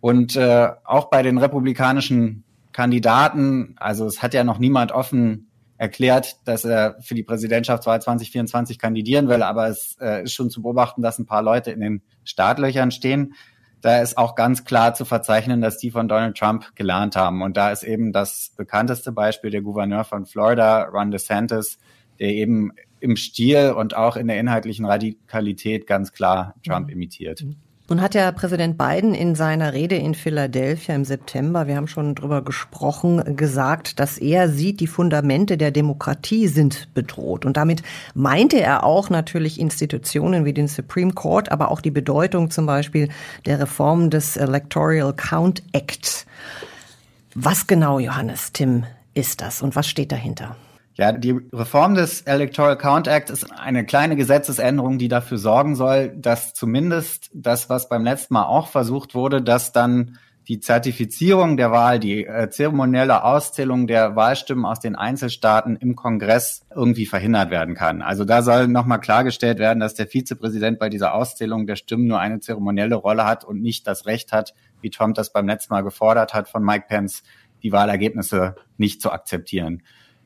Und 0.02 0.36
äh, 0.36 0.70
auch 0.84 1.06
bei 1.10 1.24
den 1.24 1.38
republikanischen 1.38 2.44
Kandidaten, 2.74 3.76
also 3.78 4.06
es 4.06 4.22
hat 4.22 4.34
ja 4.34 4.44
noch 4.44 4.60
niemand 4.60 4.92
offen 4.92 5.47
erklärt, 5.78 6.38
dass 6.46 6.66
er 6.66 6.98
für 7.02 7.16
die 7.16 7.24
Präsidentschaftswahl 7.24 8.02
2024 8.02 8.80
kandidieren 8.80 9.28
will, 9.28 9.44
aber 9.44 9.68
es 9.68 9.98
äh, 10.02 10.24
ist 10.24 10.34
schon 10.34 10.50
zu 10.50 10.62
beobachten, 10.62 11.02
dass 11.02 11.20
ein 11.20 11.26
paar 11.26 11.44
Leute 11.44 11.72
in 11.72 11.80
den 11.80 12.02
Startlöchern 12.24 12.92
stehen. 12.92 13.34
Da 13.82 14.02
ist 14.02 14.18
auch 14.18 14.36
ganz 14.36 14.66
klar 14.66 14.96
zu 14.96 15.06
verzeichnen, 15.06 15.62
dass 15.62 15.78
die 15.78 15.92
von 15.92 16.08
Donald 16.08 16.36
Trump 16.36 16.76
gelernt 16.76 17.16
haben. 17.16 17.44
Und 17.44 17.58
da 17.58 17.72
ist 17.72 17.84
eben 17.84 18.12
das 18.12 18.54
bekannteste 18.58 19.12
Beispiel 19.12 19.52
der 19.52 19.62
Gouverneur 19.62 20.04
von 20.04 20.26
Florida, 20.26 20.84
Ron 20.86 21.12
DeSantis, 21.12 21.78
der 22.20 22.30
eben 22.30 22.72
im 23.00 23.16
Stil 23.16 23.74
und 23.78 23.96
auch 23.96 24.18
in 24.18 24.28
der 24.28 24.40
inhaltlichen 24.40 24.86
Radikalität 24.86 25.86
ganz 25.86 26.12
klar 26.12 26.56
Trump 26.66 26.88
mhm. 26.88 26.94
imitiert. 26.94 27.44
Mhm. 27.44 27.56
Nun 27.90 28.02
hat 28.02 28.16
ja 28.16 28.30
Präsident 28.34 28.78
Biden 28.78 29.14
in 29.14 29.34
seiner 29.34 29.72
Rede 29.72 29.96
in 29.96 30.14
Philadelphia 30.14 30.94
im 30.94 31.06
September, 31.06 31.68
wir 31.68 31.78
haben 31.78 31.88
schon 31.88 32.16
drüber 32.16 32.42
gesprochen, 32.42 33.38
gesagt, 33.38 34.02
dass 34.02 34.18
er 34.18 34.50
sieht, 34.50 34.82
die 34.82 34.88
Fundamente 34.88 35.58
der 35.58 35.72
Demokratie 35.72 36.50
sind 36.50 36.94
bedroht. 36.94 37.46
Und 37.46 37.56
damit 37.56 37.84
meinte 38.14 38.60
er 38.60 38.84
auch 38.84 39.10
natürlich 39.10 39.58
Institutionen 39.58 40.44
wie 40.44 40.52
den 40.52 40.68
Supreme 40.68 41.14
Court, 41.14 41.50
aber 41.50 41.72
auch 41.72 41.80
die 41.80 41.92
Bedeutung 41.92 42.52
zum 42.52 42.66
Beispiel 42.66 43.08
der 43.46 43.62
Reform 43.62 44.10
des 44.10 44.36
Electoral 44.36 45.14
Count 45.14 45.64
Act. 45.72 46.26
Was 47.36 47.68
genau, 47.68 48.00
Johannes, 48.00 48.52
Tim, 48.52 48.84
ist 49.14 49.40
das 49.40 49.62
und 49.62 49.78
was 49.78 49.88
steht 49.88 50.12
dahinter? 50.12 50.58
Ja, 50.98 51.12
die 51.12 51.40
Reform 51.54 51.94
des 51.94 52.22
Electoral 52.22 52.76
Count 52.76 53.08
Act 53.08 53.30
ist 53.30 53.52
eine 53.52 53.86
kleine 53.86 54.16
Gesetzesänderung, 54.16 54.98
die 54.98 55.10
dafür 55.10 55.38
sorgen 55.38 55.76
soll, 55.76 56.10
dass 56.10 56.56
zumindest 56.56 57.30
das, 57.36 57.70
was 57.70 57.88
beim 57.88 58.04
letzten 58.04 58.34
Mal 58.34 58.46
auch 58.46 58.68
versucht 58.68 59.14
wurde, 59.14 59.44
dass 59.44 59.72
dann 59.72 60.18
die 60.48 60.60
Zertifizierung 60.60 61.56
der 61.56 61.72
Wahl, 61.72 62.00
die 62.00 62.26
äh, 62.26 62.50
zeremonielle 62.50 63.24
Auszählung 63.24 63.86
der 63.86 64.16
Wahlstimmen 64.16 64.66
aus 64.66 64.80
den 64.80 64.96
Einzelstaaten 64.96 65.76
im 65.76 65.96
Kongress 65.96 66.66
irgendwie 66.74 67.06
verhindert 67.06 67.52
werden 67.52 67.76
kann. 67.76 68.02
Also 68.02 68.26
da 68.26 68.42
soll 68.42 68.68
nochmal 68.68 69.00
klargestellt 69.00 69.60
werden, 69.60 69.80
dass 69.80 69.94
der 69.94 70.08
Vizepräsident 70.08 70.80
bei 70.80 70.90
dieser 70.90 71.14
Auszählung 71.14 71.68
der 71.68 71.76
Stimmen 71.76 72.08
nur 72.08 72.20
eine 72.20 72.40
zeremonielle 72.40 72.96
Rolle 72.96 73.26
hat 73.26 73.44
und 73.44 73.62
nicht 73.62 73.86
das 73.86 74.08
Recht 74.08 74.32
hat, 74.32 74.56
wie 74.82 74.90
Trump 74.90 75.14
das 75.14 75.32
beim 75.32 75.48
letzten 75.48 75.76
Mal 75.76 75.84
gefordert 75.84 76.34
hat 76.34 76.50
von 76.50 76.64
Mike 76.64 76.86
Pence, 76.88 77.22
die 77.62 77.72
Wahlergebnisse 77.72 78.56
nicht 78.78 79.00
zu 79.02 79.12
akzeptieren. 79.12 79.84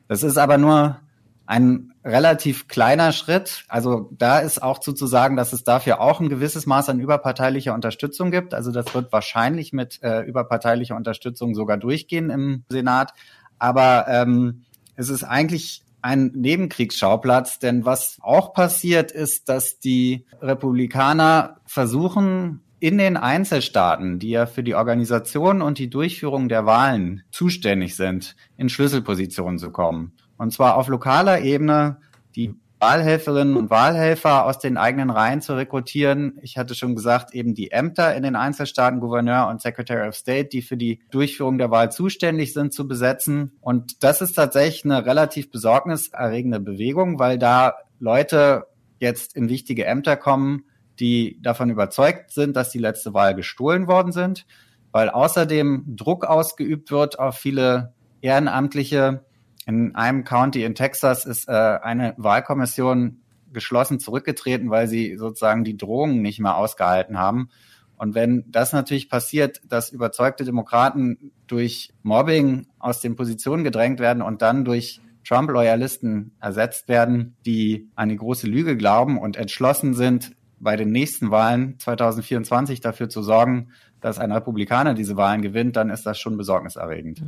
Das 0.08 0.22
ist 0.22 0.38
aber 0.38 0.58
nur 0.58 0.98
ein 1.46 1.92
relativ 2.04 2.68
kleiner 2.68 3.12
Schritt. 3.12 3.64
Also 3.68 4.10
da 4.16 4.38
ist 4.38 4.62
auch 4.62 4.78
zuzusagen, 4.78 5.36
dass 5.36 5.52
es 5.52 5.64
dafür 5.64 6.00
auch 6.00 6.20
ein 6.20 6.28
gewisses 6.28 6.66
Maß 6.66 6.88
an 6.88 7.00
überparteilicher 7.00 7.74
Unterstützung 7.74 8.30
gibt. 8.30 8.54
Also 8.54 8.72
das 8.72 8.94
wird 8.94 9.12
wahrscheinlich 9.12 9.72
mit 9.72 10.02
äh, 10.02 10.22
überparteilicher 10.22 10.96
Unterstützung 10.96 11.54
sogar 11.54 11.76
durchgehen 11.76 12.30
im 12.30 12.64
Senat. 12.68 13.12
Aber 13.58 14.06
ähm, 14.08 14.64
es 14.96 15.08
ist 15.08 15.24
eigentlich 15.24 15.82
ein 16.00 16.32
Nebenkriegsschauplatz, 16.34 17.60
denn 17.60 17.84
was 17.84 18.18
auch 18.20 18.52
passiert 18.54 19.12
ist, 19.12 19.48
dass 19.48 19.78
die 19.78 20.26
Republikaner 20.40 21.58
versuchen, 21.64 22.60
in 22.82 22.98
den 22.98 23.16
Einzelstaaten, 23.16 24.18
die 24.18 24.30
ja 24.30 24.44
für 24.44 24.64
die 24.64 24.74
Organisation 24.74 25.62
und 25.62 25.78
die 25.78 25.88
Durchführung 25.88 26.48
der 26.48 26.66
Wahlen 26.66 27.22
zuständig 27.30 27.94
sind, 27.94 28.34
in 28.56 28.68
Schlüsselpositionen 28.68 29.60
zu 29.60 29.70
kommen. 29.70 30.14
Und 30.36 30.52
zwar 30.52 30.76
auf 30.76 30.88
lokaler 30.88 31.42
Ebene 31.42 31.98
die 32.34 32.56
Wahlhelferinnen 32.80 33.56
und 33.56 33.70
Wahlhelfer 33.70 34.46
aus 34.46 34.58
den 34.58 34.78
eigenen 34.78 35.10
Reihen 35.10 35.40
zu 35.40 35.54
rekrutieren. 35.54 36.40
Ich 36.42 36.58
hatte 36.58 36.74
schon 36.74 36.96
gesagt, 36.96 37.32
eben 37.32 37.54
die 37.54 37.70
Ämter 37.70 38.16
in 38.16 38.24
den 38.24 38.34
Einzelstaaten, 38.34 38.98
Gouverneur 38.98 39.46
und 39.46 39.62
Secretary 39.62 40.08
of 40.08 40.16
State, 40.16 40.48
die 40.48 40.62
für 40.62 40.76
die 40.76 40.98
Durchführung 41.12 41.58
der 41.58 41.70
Wahl 41.70 41.92
zuständig 41.92 42.52
sind, 42.52 42.72
zu 42.72 42.88
besetzen. 42.88 43.52
Und 43.60 44.02
das 44.02 44.22
ist 44.22 44.32
tatsächlich 44.32 44.84
eine 44.84 45.06
relativ 45.06 45.52
besorgniserregende 45.52 46.58
Bewegung, 46.58 47.20
weil 47.20 47.38
da 47.38 47.74
Leute 48.00 48.64
jetzt 48.98 49.36
in 49.36 49.48
wichtige 49.48 49.86
Ämter 49.86 50.16
kommen, 50.16 50.64
die 51.02 51.36
davon 51.42 51.68
überzeugt 51.68 52.30
sind, 52.30 52.54
dass 52.54 52.70
die 52.70 52.78
letzte 52.78 53.12
Wahl 53.12 53.34
gestohlen 53.34 53.88
worden 53.88 54.12
sind, 54.12 54.46
weil 54.92 55.10
außerdem 55.10 55.96
Druck 55.96 56.24
ausgeübt 56.24 56.92
wird 56.92 57.18
auf 57.18 57.36
viele 57.36 57.92
Ehrenamtliche. 58.20 59.24
In 59.66 59.96
einem 59.96 60.22
County 60.22 60.62
in 60.62 60.76
Texas 60.76 61.26
ist 61.26 61.48
äh, 61.48 61.52
eine 61.52 62.14
Wahlkommission 62.18 63.20
geschlossen 63.52 63.98
zurückgetreten, 63.98 64.70
weil 64.70 64.86
sie 64.86 65.16
sozusagen 65.16 65.64
die 65.64 65.76
Drohungen 65.76 66.22
nicht 66.22 66.38
mehr 66.38 66.56
ausgehalten 66.56 67.18
haben. 67.18 67.50
Und 67.96 68.14
wenn 68.14 68.44
das 68.48 68.72
natürlich 68.72 69.08
passiert, 69.08 69.60
dass 69.66 69.90
überzeugte 69.90 70.44
Demokraten 70.44 71.32
durch 71.48 71.92
Mobbing 72.02 72.68
aus 72.78 73.00
den 73.00 73.16
Positionen 73.16 73.64
gedrängt 73.64 73.98
werden 73.98 74.22
und 74.22 74.40
dann 74.40 74.64
durch 74.64 75.00
Trump-Loyalisten 75.24 76.32
ersetzt 76.40 76.88
werden, 76.88 77.36
die 77.44 77.90
an 77.96 78.08
die 78.08 78.16
große 78.16 78.46
Lüge 78.46 78.76
glauben 78.76 79.18
und 79.18 79.36
entschlossen 79.36 79.94
sind, 79.94 80.32
bei 80.62 80.76
den 80.76 80.90
nächsten 80.90 81.30
Wahlen 81.30 81.78
2024 81.78 82.80
dafür 82.80 83.08
zu 83.08 83.22
sorgen, 83.22 83.68
dass 84.00 84.18
ein 84.18 84.32
Republikaner 84.32 84.94
diese 84.94 85.16
Wahlen 85.16 85.42
gewinnt, 85.42 85.76
dann 85.76 85.90
ist 85.90 86.06
das 86.06 86.18
schon 86.18 86.36
besorgniserregend. 86.36 87.22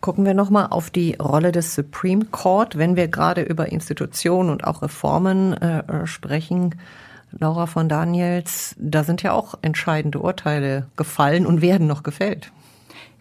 Gucken 0.00 0.24
wir 0.24 0.34
nochmal 0.34 0.68
auf 0.70 0.90
die 0.90 1.14
Rolle 1.14 1.52
des 1.52 1.74
Supreme 1.74 2.26
Court, 2.26 2.76
wenn 2.76 2.96
wir 2.96 3.08
gerade 3.08 3.42
über 3.42 3.70
Institutionen 3.70 4.50
und 4.50 4.64
auch 4.64 4.82
Reformen 4.82 5.54
äh, 5.54 6.06
sprechen. 6.06 6.74
Laura 7.38 7.66
von 7.66 7.88
Daniels, 7.88 8.74
da 8.78 9.04
sind 9.04 9.22
ja 9.22 9.32
auch 9.32 9.54
entscheidende 9.62 10.18
Urteile 10.18 10.86
gefallen 10.96 11.46
und 11.46 11.62
werden 11.62 11.86
noch 11.86 12.02
gefällt. 12.02 12.50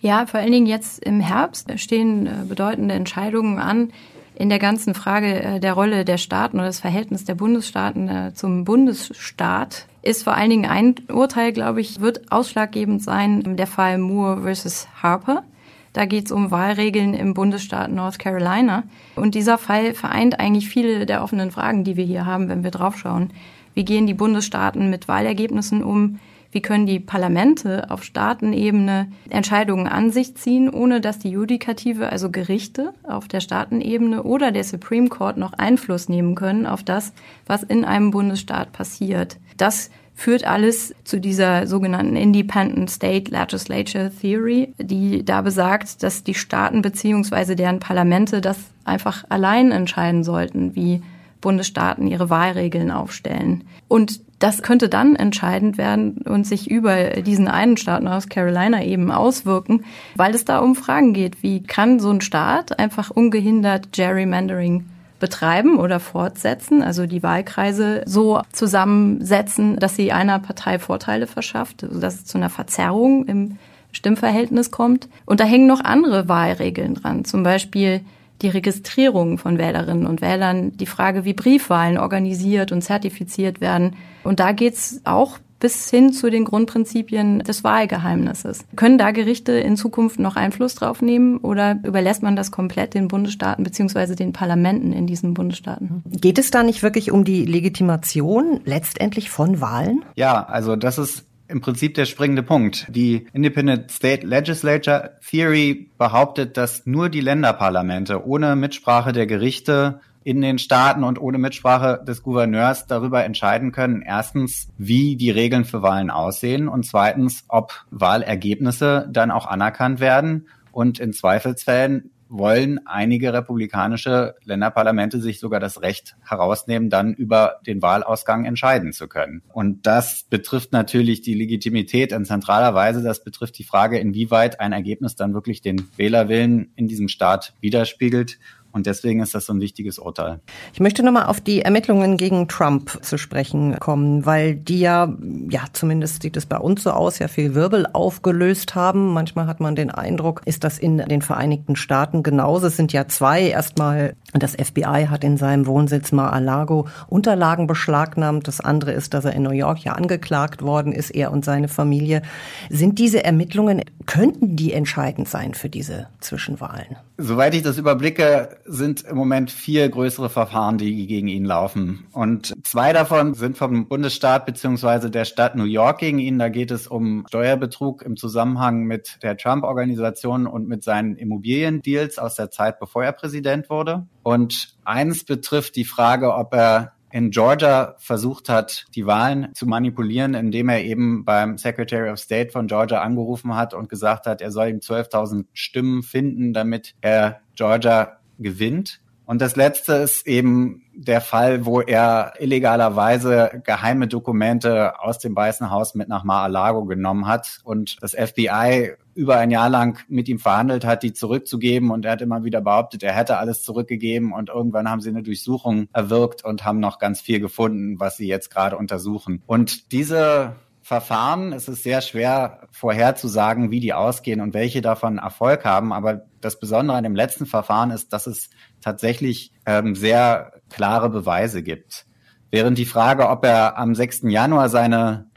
Ja, 0.02 0.26
vor 0.26 0.40
allen 0.40 0.52
Dingen 0.52 0.66
jetzt 0.66 1.04
im 1.04 1.20
Herbst 1.20 1.72
stehen 1.80 2.28
äh, 2.28 2.32
bedeutende 2.48 2.96
Entscheidungen 2.96 3.60
an, 3.60 3.92
in 4.40 4.48
der 4.48 4.58
ganzen 4.58 4.96
Frage 4.96 5.44
äh, 5.44 5.60
der 5.60 5.74
Rolle 5.74 6.06
der 6.06 6.18
Staaten 6.18 6.58
oder 6.58 6.68
das 6.68 6.80
Verhältnis 6.80 7.26
der 7.26 7.36
Bundesstaaten 7.36 8.08
äh, 8.08 8.34
zum 8.34 8.64
Bundesstaat 8.64 9.86
ist 10.02 10.24
vor 10.24 10.34
allen 10.34 10.50
Dingen 10.50 10.66
ein 10.66 10.96
Urteil, 11.12 11.52
glaube 11.52 11.82
ich, 11.82 12.00
wird 12.00 12.32
ausschlaggebend 12.32 13.04
sein, 13.04 13.58
der 13.58 13.68
Fall 13.68 13.98
Moore 13.98 14.44
versus 14.44 14.88
Harper. 15.04 15.44
Da 15.92 16.06
geht 16.06 16.28
es 16.28 16.32
um 16.32 16.52
Wahlregeln 16.52 17.14
im 17.14 17.34
Bundesstaat 17.34 17.92
North 17.92 18.18
Carolina. 18.18 18.84
Und 19.18 19.36
dieser 19.36 19.58
Fall 19.58 19.94
vereint 19.94 20.40
eigentlich 20.40 20.70
viele 20.70 21.06
der 21.06 21.22
offenen 21.22 21.52
Fragen, 21.52 21.84
die 21.84 21.98
wir 21.98 22.06
hier 22.06 22.26
haben, 22.26 22.48
wenn 22.48 22.64
wir 22.64 22.72
draufschauen. 22.72 23.32
Wie 23.74 23.84
gehen 23.84 24.08
die 24.08 24.14
Bundesstaaten 24.14 24.90
mit 24.90 25.10
Wahlergebnissen 25.10 25.84
um? 25.84 26.20
Wie 26.52 26.62
können 26.62 26.88
die 26.88 27.00
Parlamente 27.00 27.92
auf 27.92 28.04
Staatenebene 28.04 29.12
Entscheidungen 29.30 29.88
an 29.88 30.12
sich 30.12 30.36
ziehen, 30.36 30.70
ohne 30.70 31.00
dass 31.00 31.20
die 31.20 31.30
Judikative, 31.30 32.10
also 32.10 32.32
Gerichte 32.32 32.94
auf 33.04 33.28
der 33.28 33.40
Staatenebene 33.40 34.24
oder 34.24 34.52
der 34.52 34.64
Supreme 34.64 35.10
Court 35.10 35.38
noch 35.38 35.54
Einfluss 35.54 36.10
nehmen 36.10 36.34
können 36.34 36.66
auf 36.66 36.84
das, 36.84 37.14
was 37.46 37.62
in 37.62 37.86
einem 37.86 38.10
Bundesstaat 38.10 38.72
passiert? 38.72 39.38
Das 39.58 39.92
führt 40.16 40.44
alles 40.44 40.94
zu 41.06 41.20
dieser 41.22 41.66
sogenannten 41.66 42.18
Independent 42.18 42.90
State 42.90 43.32
Legislature 43.32 44.12
Theory, 44.12 44.74
die 44.78 45.24
da 45.24 45.42
besagt, 45.42 46.04
dass 46.04 46.24
die 46.24 46.34
Staaten 46.34 46.82
beziehungsweise 46.82 47.56
deren 47.56 47.80
Parlamente 47.80 48.42
das 48.42 48.58
einfach 48.84 49.24
allein 49.30 49.72
entscheiden 49.72 50.26
sollten, 50.26 50.76
wie 50.76 51.02
Bundesstaaten 51.40 52.08
ihre 52.08 52.30
Wahlregeln 52.30 52.92
aufstellen. 52.92 53.64
Und 53.88 54.20
das 54.40 54.62
könnte 54.62 54.90
dann 54.90 55.16
entscheidend 55.16 55.78
werden 55.78 56.22
und 56.26 56.48
sich 56.48 56.72
über 56.72 57.22
diesen 57.22 57.48
einen 57.48 57.78
Staat 57.78 58.04
North 58.04 58.30
Carolina 58.30 58.84
eben 58.84 59.12
auswirken, 59.12 59.84
weil 60.16 60.34
es 60.34 60.46
da 60.46 60.60
um 60.60 60.76
Fragen 60.76 61.14
geht. 61.14 61.44
Wie 61.44 61.62
kann 61.62 62.00
so 62.00 62.10
ein 62.10 62.22
Staat 62.22 62.80
einfach 62.80 63.10
ungehindert 63.12 63.92
Gerrymandering 63.92 64.86
betreiben 65.20 65.78
oder 65.78 66.00
fortsetzen, 66.00 66.82
also 66.82 67.06
die 67.06 67.22
Wahlkreise 67.22 68.04
so 68.06 68.42
zusammensetzen, 68.54 69.76
dass 69.76 69.98
sie 69.98 70.14
einer 70.14 70.40
Partei 70.40 70.80
Vorteile 70.80 71.28
verschafft, 71.28 71.84
also 71.84 72.00
dass 72.00 72.16
es 72.16 72.26
zu 72.26 72.38
einer 72.38 72.50
Verzerrung 72.50 73.26
im 73.26 73.58
Stimmverhältnis 73.92 74.72
kommt. 74.72 75.10
Und 75.26 75.42
da 75.42 75.44
hängen 75.44 75.68
noch 75.68 75.84
andere 75.84 76.30
Wahlregeln 76.30 76.96
dran, 76.96 77.26
zum 77.26 77.44
Beispiel 77.44 78.02
die 78.42 78.50
Registrierung 78.50 79.38
von 79.38 79.58
Wählerinnen 79.58 80.08
und 80.08 80.22
Wählern, 80.22 80.76
die 80.78 80.86
Frage, 80.86 81.26
wie 81.26 81.34
Briefwahlen 81.34 81.98
organisiert 81.98 82.72
und 82.72 82.82
zertifiziert 82.82 83.62
werden. 83.62 83.96
Und 84.24 84.40
da 84.40 84.52
geht's 84.52 85.02
auch 85.04 85.38
bis 85.60 85.90
hin 85.90 86.14
zu 86.14 86.30
den 86.30 86.46
Grundprinzipien 86.46 87.40
des 87.40 87.64
Wahlgeheimnisses. 87.64 88.66
Können 88.76 88.98
da 88.98 89.12
Gerichte 89.12 89.52
in 89.52 89.76
Zukunft 89.76 90.20
noch 90.20 90.36
Einfluss 90.36 90.76
drauf 90.76 91.02
nehmen 91.02 91.38
oder 91.38 91.78
überlässt 91.84 92.24
man 92.24 92.36
das 92.36 92.52
komplett 92.52 92.94
den 92.94 93.08
Bundesstaaten 93.08 93.64
beziehungsweise 93.64 94.16
den 94.16 94.34
Parlamenten 94.34 94.94
in 94.94 95.06
diesen 95.06 95.34
Bundesstaaten? 95.34 96.04
Geht 96.10 96.40
es 96.40 96.52
da 96.52 96.64
nicht 96.64 96.82
wirklich 96.82 97.12
um 97.12 97.26
die 97.26 97.46
Legitimation 97.46 98.62
letztendlich 98.66 99.30
von 99.30 99.60
Wahlen? 99.60 100.06
Ja, 100.16 100.44
also 100.46 100.76
das 100.76 100.98
ist 100.98 101.26
im 101.50 101.62
Prinzip 101.62 101.96
der 101.96 102.06
springende 102.06 102.44
Punkt. 102.44 102.88
Die 102.90 103.28
Independent 103.34 103.92
State 103.92 104.26
Legislature 104.26 105.18
Theory 105.28 105.90
behauptet, 105.98 106.56
dass 106.58 106.86
nur 106.86 107.10
die 107.10 107.22
Länderparlamente 107.22 108.26
ohne 108.26 108.56
Mitsprache 108.56 109.12
der 109.12 109.26
Gerichte 109.26 110.00
in 110.24 110.42
den 110.42 110.60
Staaten 110.60 111.04
und 111.04 111.20
ohne 111.20 111.40
Mitsprache 111.40 112.04
des 112.06 112.22
Gouverneurs 112.22 112.86
darüber 112.86 113.24
entscheiden 113.24 113.72
können, 113.72 114.04
erstens, 114.04 114.68
wie 114.78 115.16
die 115.16 115.32
Regeln 115.32 115.66
für 115.66 115.82
Wahlen 115.82 116.12
aussehen 116.12 116.68
und 116.68 116.86
zweitens, 116.86 117.46
ob 117.48 117.86
Wahlergebnisse 117.90 119.08
dann 119.12 119.32
auch 119.32 119.48
anerkannt 119.48 120.00
werden 120.00 120.48
und 120.72 121.00
in 121.00 121.14
Zweifelsfällen 121.14 122.12
wollen 122.30 122.86
einige 122.86 123.34
republikanische 123.34 124.36
Länderparlamente 124.44 125.20
sich 125.20 125.40
sogar 125.40 125.60
das 125.60 125.82
Recht 125.82 126.16
herausnehmen, 126.24 126.90
dann 126.90 127.14
über 127.14 127.60
den 127.66 127.82
Wahlausgang 127.82 128.46
entscheiden 128.46 128.94
zu 128.94 129.08
können. 129.08 129.42
Und 129.52 129.86
das 129.86 130.26
betrifft 130.30 130.72
natürlich 130.72 131.22
die 131.22 131.34
Legitimität 131.34 132.12
in 132.12 132.26
zentraler 132.26 132.74
Weise. 132.74 133.02
Das 133.02 133.24
betrifft 133.24 133.58
die 133.58 133.64
Frage, 133.64 133.98
inwieweit 133.98 134.60
ein 134.60 134.72
Ergebnis 134.72 135.16
dann 135.16 135.34
wirklich 135.34 135.62
den 135.62 135.90
Wählerwillen 135.98 136.72
in 136.76 136.88
diesem 136.88 137.08
Staat 137.08 137.54
widerspiegelt 137.60 138.38
und 138.72 138.86
deswegen 138.86 139.22
ist 139.22 139.34
das 139.34 139.48
so 139.48 139.54
ein 139.54 139.62
wichtiges 139.62 139.98
Urteil. 139.98 140.40
Ich 140.74 140.80
möchte 140.80 141.02
nochmal 141.02 141.26
auf 141.26 141.42
die 141.42 141.62
Ermittlungen 141.62 142.18
gegen 142.18 142.48
Trump 142.48 143.04
zu 143.04 143.18
sprechen 143.18 143.80
kommen, 143.80 144.26
weil 144.26 144.56
die 144.56 144.80
ja, 144.80 145.12
ja, 145.50 145.62
zumindest 145.74 146.22
sieht 146.22 146.38
es 146.38 146.46
bei 146.46 146.58
uns 146.58 146.84
so 146.84 146.92
aus, 146.92 147.18
ja 147.18 147.28
viel 147.28 147.56
Wirbel 147.56 147.88
aufgelöst 147.92 148.76
haben. 148.76 149.12
Manchmal 149.14 149.48
hat 149.48 149.60
man 149.60 149.76
den 149.76 149.90
Eindruck, 149.90 150.44
ist 150.46 150.64
das 150.64 150.78
in 150.78 150.98
den 150.98 151.24
Vereinigten 151.24 151.76
Staaten 151.76 152.22
genauso. 152.22 152.68
Es 152.68 152.78
sind 152.78 152.94
ja 152.94 153.08
zwei. 153.08 153.48
Erstmal 153.50 154.16
das 154.34 154.54
FBI 154.54 155.08
hat 155.10 155.24
in 155.24 155.38
seinem 155.38 155.66
Wohnsitz 155.66 156.12
Mar-a-Lago 156.12 156.88
Unterlagen 157.08 157.66
beschlagnahmt. 157.66 158.48
Das 158.48 158.62
andere 158.62 158.92
ist, 158.92 159.16
dass 159.16 159.26
er 159.26 159.34
in 159.34 159.44
New 159.44 159.52
York 159.52 159.80
ja 159.80 159.94
angeklagt 159.94 160.62
worden 160.62 160.94
ist, 160.94 161.10
er 161.10 161.32
und 161.32 161.44
seine 161.44 161.68
Familie. 161.68 162.22
Sind 162.70 163.00
diese 163.00 163.24
Ermittlungen, 163.24 163.82
könnten 164.06 164.56
die 164.56 164.74
entscheidend 164.74 165.28
sein 165.28 165.56
für 165.56 165.70
diese 165.70 166.08
Zwischenwahlen? 166.20 166.98
Soweit 167.22 167.54
ich 167.54 167.64
das 167.64 167.78
überblicke, 167.78 168.60
sind 168.64 169.02
im 169.02 169.18
Moment 169.18 169.52
vier 169.52 169.90
größere 169.90 170.30
Verfahren, 170.30 170.78
die 170.78 171.06
gegen 171.06 171.28
ihn 171.28 171.44
laufen. 171.44 172.08
Und 172.14 172.54
zwei 172.64 172.94
davon 172.94 173.34
sind 173.34 173.58
vom 173.58 173.90
Bundesstaat 173.90 174.46
beziehungsweise 174.46 175.12
der 175.12 175.26
Stadt 175.26 175.54
New 175.54 175.66
York 175.66 176.00
gegen 176.00 176.20
ihn. 176.20 176.40
Da 176.40 176.48
geht 176.48 176.72
es 176.72 176.88
um 176.88 177.26
Steuerbetrug 177.28 178.04
im 178.04 178.16
Zusammenhang 178.16 178.86
mit 178.86 179.22
der 179.22 179.36
Trump-Organisation 179.36 180.48
und 180.48 180.70
mit 180.70 180.82
seinen 180.86 181.18
Immobiliendeals 181.18 182.20
aus 182.20 182.36
der 182.36 182.52
Zeit, 182.52 182.80
bevor 182.80 183.04
er 183.04 183.12
Präsident 183.12 183.70
wurde. 183.70 184.08
Und 184.24 184.78
eins 184.86 185.26
betrifft 185.26 185.76
die 185.76 185.84
Frage, 185.84 186.34
ob 186.34 186.54
er 186.54 186.94
in 187.12 187.32
Georgia 187.32 187.96
versucht 187.98 188.50
hat, 188.50 188.86
die 188.96 189.06
Wahlen 189.06 189.54
zu 189.54 189.66
manipulieren, 189.66 190.34
indem 190.34 190.70
er 190.70 190.84
eben 190.84 191.26
beim 191.26 191.58
Secretary 191.58 192.10
of 192.10 192.20
State 192.20 192.52
von 192.52 192.68
Georgia 192.68 193.02
angerufen 193.02 193.56
hat 193.56 193.74
und 193.74 193.90
gesagt 193.90 194.26
hat, 194.26 194.42
er 194.42 194.52
soll 194.52 194.70
ihm 194.70 194.80
12.000 194.80 195.46
Stimmen 195.54 196.04
finden, 196.04 196.54
damit 196.54 196.96
er 197.02 197.42
Georgia 197.56 198.20
gewinnt. 198.38 199.02
Und 199.30 199.42
das 199.42 199.56
letzte 199.56 199.94
ist 199.94 200.26
eben 200.26 200.82
der 200.92 201.22
Fall, 201.22 201.64
wo 201.64 201.82
er 201.82 202.34
illegalerweise 202.40 203.62
geheime 203.64 204.08
Dokumente 204.08 205.00
aus 205.00 205.20
dem 205.20 205.36
Weißen 205.36 205.70
Haus 205.70 205.94
mit 205.94 206.08
nach 206.10 206.24
Mar-a-Lago 206.24 206.86
genommen 206.86 207.28
hat 207.28 207.60
und 207.64 207.98
das 208.02 208.16
FBI 208.16 208.94
über 209.14 209.38
ein 209.38 209.52
Jahr 209.52 209.70
lang 209.70 210.00
mit 210.08 210.30
ihm 210.30 210.40
verhandelt 210.40 210.84
hat, 210.84 211.04
die 211.04 211.14
zurückzugeben. 211.14 211.92
Und 211.92 212.06
er 212.06 212.14
hat 212.14 212.24
immer 212.24 212.44
wieder 212.44 212.60
behauptet, 212.60 213.04
er 213.04 213.14
hätte 213.14 213.38
alles 213.38 213.62
zurückgegeben. 213.62 214.34
Und 214.34 214.50
irgendwann 214.50 214.90
haben 214.90 215.00
sie 215.00 215.10
eine 215.10 215.22
Durchsuchung 215.22 215.90
erwirkt 215.94 216.44
und 216.44 216.66
haben 216.66 216.80
noch 216.80 216.98
ganz 216.98 217.22
viel 217.22 217.40
gefunden, 217.40 218.00
was 218.00 218.18
sie 218.18 218.28
jetzt 218.28 218.50
gerade 218.50 218.78
untersuchen. 218.78 219.44
Und 219.46 219.92
diese 219.92 220.56
Verfahren. 220.90 221.54
Es 221.54 221.68
ist 221.68 221.84
sehr 221.84 222.02
schwer 222.02 222.68
vorherzusagen, 222.72 223.70
wie 223.70 223.80
die 223.80 223.94
ausgehen 223.94 224.42
und 224.42 224.56
welche 224.56 224.82
davon 224.82 225.20
Erfolg 225.20 225.64
haben. 225.64 225.94
Aber 225.94 226.26
das 226.42 226.60
Besondere 226.60 226.98
an 226.98 227.04
dem 227.04 227.16
letzten 227.16 227.46
Verfahren 227.46 227.92
ist, 227.92 228.12
dass 228.12 228.26
es 228.26 228.50
tatsächlich 228.82 229.52
ähm, 229.68 229.94
sehr 229.94 230.52
klare 230.72 231.12
Beweise 231.12 231.62
gibt. 231.62 232.08
Während 232.50 232.80
die 232.80 232.88
Frage, 232.88 233.30
ob 233.30 233.46
er 233.46 233.78
am 233.78 233.94
6. 233.94 234.22
Januar 234.24 234.68
seine 234.68 235.28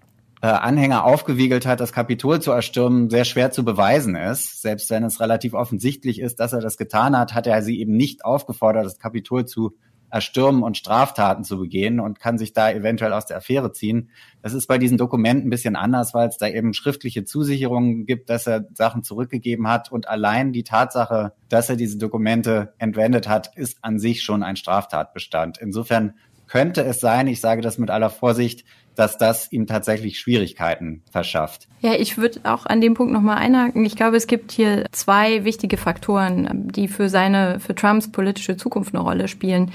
äh, 0.40 0.46
Anhänger 0.46 1.04
aufgewiegelt 1.04 1.66
hat, 1.66 1.80
das 1.80 1.92
Kapitol 1.92 2.40
zu 2.40 2.50
erstürmen, 2.50 3.10
sehr 3.10 3.26
schwer 3.26 3.50
zu 3.50 3.62
beweisen 3.62 4.16
ist. 4.16 4.62
Selbst 4.62 4.88
wenn 4.88 5.04
es 5.04 5.20
relativ 5.20 5.52
offensichtlich 5.52 6.18
ist, 6.18 6.40
dass 6.40 6.54
er 6.54 6.62
das 6.62 6.78
getan 6.78 7.14
hat, 7.14 7.34
hat 7.34 7.46
er 7.46 7.60
sie 7.60 7.78
eben 7.78 7.94
nicht 7.94 8.24
aufgefordert, 8.24 8.86
das 8.86 8.98
Kapitol 8.98 9.44
zu 9.44 9.76
erstürmen 10.12 10.62
und 10.62 10.76
Straftaten 10.76 11.42
zu 11.42 11.58
begehen 11.58 11.98
und 11.98 12.20
kann 12.20 12.36
sich 12.36 12.52
da 12.52 12.70
eventuell 12.70 13.14
aus 13.14 13.24
der 13.24 13.38
Affäre 13.38 13.72
ziehen. 13.72 14.10
Das 14.42 14.52
ist 14.52 14.66
bei 14.66 14.76
diesen 14.76 14.98
Dokumenten 14.98 15.46
ein 15.46 15.50
bisschen 15.50 15.74
anders, 15.74 16.12
weil 16.12 16.28
es 16.28 16.36
da 16.36 16.46
eben 16.46 16.74
schriftliche 16.74 17.24
Zusicherungen 17.24 18.04
gibt, 18.04 18.28
dass 18.28 18.46
er 18.46 18.66
Sachen 18.74 19.02
zurückgegeben 19.02 19.66
hat 19.68 19.90
und 19.90 20.08
allein 20.08 20.52
die 20.52 20.64
Tatsache, 20.64 21.32
dass 21.48 21.70
er 21.70 21.76
diese 21.76 21.96
Dokumente 21.96 22.74
entwendet 22.76 23.26
hat, 23.26 23.56
ist 23.56 23.78
an 23.80 23.98
sich 23.98 24.22
schon 24.22 24.42
ein 24.42 24.56
Straftatbestand. 24.56 25.56
Insofern 25.58 26.12
könnte 26.46 26.82
es 26.84 27.00
sein, 27.00 27.26
ich 27.26 27.40
sage 27.40 27.62
das 27.62 27.78
mit 27.78 27.88
aller 27.88 28.10
Vorsicht, 28.10 28.66
dass 28.94 29.16
das 29.16 29.50
ihm 29.50 29.66
tatsächlich 29.66 30.18
Schwierigkeiten 30.18 31.02
verschafft. 31.10 31.66
Ja, 31.80 31.94
ich 31.94 32.18
würde 32.18 32.40
auch 32.44 32.66
an 32.66 32.82
dem 32.82 32.92
Punkt 32.92 33.14
nochmal 33.14 33.38
einhaken. 33.38 33.86
Ich 33.86 33.96
glaube, 33.96 34.18
es 34.18 34.26
gibt 34.26 34.52
hier 34.52 34.84
zwei 34.92 35.44
wichtige 35.44 35.78
Faktoren, 35.78 36.68
die 36.70 36.88
für 36.88 37.08
seine, 37.08 37.58
für 37.58 37.74
Trumps 37.74 38.12
politische 38.12 38.58
Zukunft 38.58 38.94
eine 38.94 39.02
Rolle 39.02 39.28
spielen. 39.28 39.72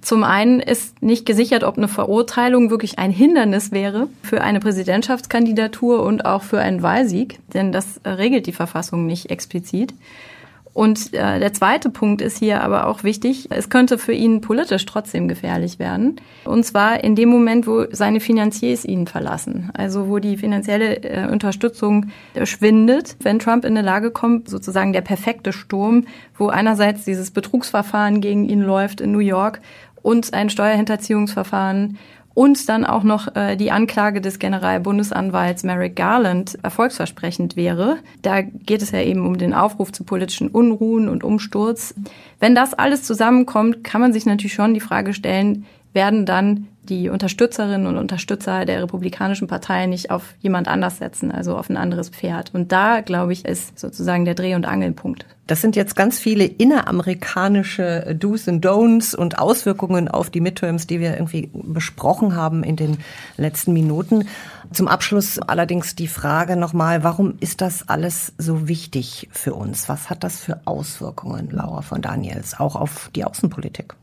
Zum 0.00 0.24
einen 0.24 0.60
ist 0.60 1.02
nicht 1.02 1.26
gesichert, 1.26 1.62
ob 1.62 1.76
eine 1.76 1.88
Verurteilung 1.88 2.70
wirklich 2.70 2.98
ein 2.98 3.10
Hindernis 3.10 3.70
wäre 3.70 4.08
für 4.22 4.40
eine 4.40 4.60
Präsidentschaftskandidatur 4.60 6.02
und 6.02 6.24
auch 6.24 6.42
für 6.42 6.60
einen 6.60 6.82
Wahlsieg, 6.82 7.38
denn 7.52 7.70
das 7.70 8.00
regelt 8.04 8.46
die 8.46 8.52
Verfassung 8.52 9.06
nicht 9.06 9.30
explizit. 9.30 9.94
Und 10.72 11.12
äh, 11.14 11.40
der 11.40 11.52
zweite 11.52 11.90
Punkt 11.90 12.22
ist 12.22 12.38
hier 12.38 12.62
aber 12.62 12.86
auch 12.86 13.02
wichtig. 13.02 13.48
Es 13.50 13.70
könnte 13.70 13.98
für 13.98 14.12
ihn 14.12 14.40
politisch 14.40 14.86
trotzdem 14.86 15.26
gefährlich 15.26 15.78
werden. 15.78 16.16
Und 16.44 16.64
zwar 16.64 17.02
in 17.02 17.16
dem 17.16 17.28
Moment, 17.28 17.66
wo 17.66 17.86
seine 17.90 18.20
Finanziers 18.20 18.84
ihn 18.84 19.06
verlassen. 19.06 19.70
Also 19.74 20.08
wo 20.08 20.20
die 20.20 20.36
finanzielle 20.36 21.02
äh, 21.02 21.28
Unterstützung 21.30 22.06
äh, 22.34 22.46
schwindet. 22.46 23.16
Wenn 23.20 23.40
Trump 23.40 23.64
in 23.64 23.76
eine 23.76 23.84
Lage 23.84 24.10
kommt, 24.12 24.48
sozusagen 24.48 24.92
der 24.92 25.00
perfekte 25.00 25.52
Sturm, 25.52 26.06
wo 26.36 26.48
einerseits 26.48 27.04
dieses 27.04 27.32
Betrugsverfahren 27.32 28.20
gegen 28.20 28.48
ihn 28.48 28.62
läuft 28.62 29.00
in 29.00 29.10
New 29.10 29.18
York 29.18 29.60
und 30.02 30.34
ein 30.34 30.50
Steuerhinterziehungsverfahren 30.50 31.98
und 32.34 32.68
dann 32.68 32.84
auch 32.84 33.02
noch 33.02 33.34
äh, 33.34 33.56
die 33.56 33.70
Anklage 33.70 34.20
des 34.20 34.38
Generalbundesanwalts 34.38 35.64
Merrick 35.64 35.96
Garland 35.96 36.58
erfolgsversprechend 36.62 37.56
wäre. 37.56 37.98
Da 38.22 38.42
geht 38.42 38.82
es 38.82 38.92
ja 38.92 39.00
eben 39.00 39.26
um 39.26 39.36
den 39.36 39.52
Aufruf 39.52 39.92
zu 39.92 40.04
politischen 40.04 40.48
Unruhen 40.48 41.08
und 41.08 41.24
Umsturz. 41.24 41.94
Wenn 42.38 42.54
das 42.54 42.74
alles 42.74 43.02
zusammenkommt, 43.02 43.84
kann 43.84 44.00
man 44.00 44.12
sich 44.12 44.26
natürlich 44.26 44.54
schon 44.54 44.74
die 44.74 44.80
Frage 44.80 45.12
stellen, 45.12 45.66
werden 45.92 46.24
dann 46.24 46.68
die 46.84 47.08
Unterstützerinnen 47.08 47.86
und 47.86 47.96
Unterstützer 47.96 48.64
der 48.64 48.82
Republikanischen 48.82 49.48
Partei 49.48 49.86
nicht 49.86 50.10
auf 50.10 50.34
jemand 50.40 50.68
anders 50.68 50.98
setzen, 50.98 51.30
also 51.30 51.56
auf 51.56 51.68
ein 51.68 51.76
anderes 51.76 52.08
Pferd. 52.08 52.54
Und 52.54 52.72
da, 52.72 53.00
glaube 53.00 53.32
ich, 53.32 53.44
ist 53.44 53.78
sozusagen 53.78 54.24
der 54.24 54.34
Dreh- 54.34 54.54
und 54.54 54.66
Angelpunkt. 54.66 55.26
Das 55.50 55.60
sind 55.60 55.74
jetzt 55.74 55.96
ganz 55.96 56.20
viele 56.20 56.44
inneramerikanische 56.44 58.14
Do's 58.16 58.46
und 58.46 58.64
Don'ts 58.64 59.16
und 59.16 59.40
Auswirkungen 59.40 60.06
auf 60.06 60.30
die 60.30 60.40
Midterms, 60.40 60.86
die 60.86 61.00
wir 61.00 61.14
irgendwie 61.14 61.50
besprochen 61.52 62.36
haben 62.36 62.62
in 62.62 62.76
den 62.76 62.98
letzten 63.36 63.72
Minuten. 63.72 64.28
Zum 64.72 64.86
Abschluss 64.86 65.40
allerdings 65.40 65.96
die 65.96 66.06
Frage 66.06 66.54
nochmal, 66.54 67.02
warum 67.02 67.34
ist 67.40 67.62
das 67.62 67.88
alles 67.88 68.32
so 68.38 68.68
wichtig 68.68 69.28
für 69.32 69.54
uns? 69.54 69.88
Was 69.88 70.08
hat 70.08 70.22
das 70.22 70.38
für 70.38 70.60
Auswirkungen, 70.66 71.48
Laura 71.50 71.82
von 71.82 72.00
Daniels, 72.00 72.60
auch 72.60 72.76
auf 72.76 73.10
die 73.16 73.24
Außenpolitik? 73.24 73.96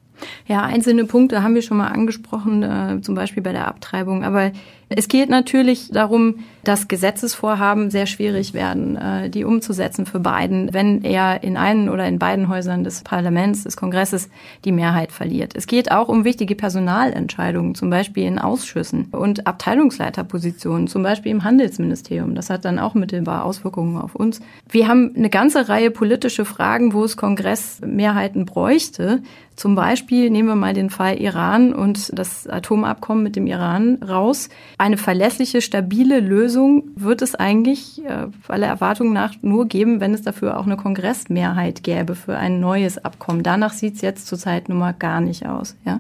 Ja, 0.48 0.64
einzelne 0.64 1.06
Punkte 1.06 1.44
haben 1.44 1.56
wir 1.56 1.62
schon 1.62 1.78
mal 1.78 1.88
angesprochen, 1.88 2.64
äh, 2.64 3.00
zum 3.02 3.16
Beispiel 3.16 3.44
bei 3.44 3.54
der 3.54 3.70
Abtreibung. 3.70 4.26
Aber 4.26 4.52
es 4.90 5.10
geht 5.10 5.30
natürlich 5.30 5.90
darum, 5.92 6.46
dass 6.64 6.88
Gesetzesvorhaben 6.88 7.90
sehr 7.92 8.08
schwierig 8.08 8.54
werden, 8.54 8.96
äh, 8.96 9.30
die 9.30 9.44
umzusetzen 9.44 10.06
für 10.06 10.20
Biden, 10.20 10.74
wenn 10.74 11.04
er 11.04 11.44
in 11.44 11.58
einen 11.58 11.90
oder 11.90 12.08
in 12.08 12.20
beiden 12.20 12.48
Häusern 12.48 12.84
des 12.84 13.02
Parlaments, 13.04 13.64
des 13.64 13.78
Kongresses 13.78 14.30
die 14.66 14.72
Mehrheit 14.72 15.12
verliert. 15.12 15.54
Es 15.56 15.68
geht 15.68 15.92
auch 15.92 16.08
um 16.08 16.24
wichtige 16.24 16.56
Personalentscheidungen, 16.56 17.76
zum 17.76 17.90
Beispiel 17.90 18.26
in 18.26 18.40
Ausschüssen 18.40 19.06
und 19.12 19.46
Abteilungsleiterpositionen, 19.48 20.88
zum 20.88 21.04
Beispiel 21.04 21.32
im 21.32 21.44
Handelsministerium. 21.44 22.36
Das 22.36 22.50
hat 22.50 22.66
dann 22.66 22.80
auch 22.80 22.94
mittelbar 22.94 23.46
Auswirkungen 23.46 23.98
auf 23.98 24.16
uns. 24.16 24.42
Wir 24.70 24.88
haben 24.88 25.14
eine 25.16 25.30
ganze 25.30 25.68
Reihe 25.70 25.92
politische 25.92 26.46
Fragen, 26.46 26.94
wo 26.94 27.04
es 27.04 27.18
Kongressmehrheiten 27.18 28.46
bräuchte. 28.46 29.22
Zum 29.58 29.74
Beispiel 29.74 30.30
nehmen 30.30 30.50
wir 30.50 30.56
mal 30.56 30.74
den 30.74 30.92
Fall 30.92 31.20
Iran 31.20 31.74
und 31.74 32.18
das 32.18 32.46
Atomabkommen 32.46 33.24
mit 33.24 33.36
dem 33.36 33.48
Iran 33.48 33.96
raus. 34.08 34.50
Eine 34.80 34.98
verlässliche, 34.98 35.62
stabile 35.62 36.20
Lösung 36.20 36.92
wird 36.96 37.24
es 37.24 37.34
eigentlich 37.34 38.06
äh, 38.06 38.28
aller 38.48 38.68
Erwartungen 38.68 39.12
nach 39.12 39.34
nur 39.42 39.68
geben, 39.68 40.00
wenn 40.00 40.14
es 40.14 40.22
dafür 40.22 40.60
auch 40.60 40.68
eine 40.68 40.78
Kongressmehrheit 40.78 41.82
gäbe 41.82 42.14
für 42.14 42.38
ein 42.38 42.60
neues 42.60 43.04
Abkommen. 43.04 43.42
Danach 43.42 43.74
sieht 43.74 43.96
es 43.96 44.02
jetzt 44.02 44.28
zurzeit 44.28 44.70
nun 44.70 44.78
mal 44.78 44.94
gar 44.94 45.20
nicht 45.20 45.48
aus. 45.48 45.76
Ja. 45.84 46.00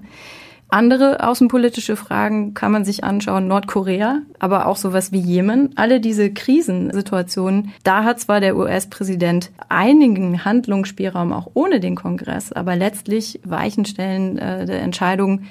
Andere 0.69 1.25
außenpolitische 1.25 1.95
Fragen 1.95 2.53
kann 2.53 2.73
man 2.73 2.83
sich 2.83 3.03
anschauen, 3.03 3.47
Nordkorea, 3.47 4.19
aber 4.37 4.65
auch 4.65 4.75
sowas 4.75 5.13
wie 5.13 5.19
Jemen. 5.19 5.71
Alle 5.77 6.01
diese 6.01 6.31
Krisensituationen, 6.31 7.71
da 7.83 8.03
hat 8.03 8.19
zwar 8.19 8.41
der 8.41 8.57
US-Präsident 8.57 9.49
einigen 9.69 10.43
Handlungsspielraum 10.43 11.31
auch 11.31 11.49
ohne 11.53 11.79
den 11.79 11.95
Kongress, 11.95 12.51
aber 12.51 12.75
letztlich 12.75 13.39
Weichenstellen 13.45 14.37
äh, 14.37 14.65
der 14.65 14.81
Entscheidung, 14.81 15.43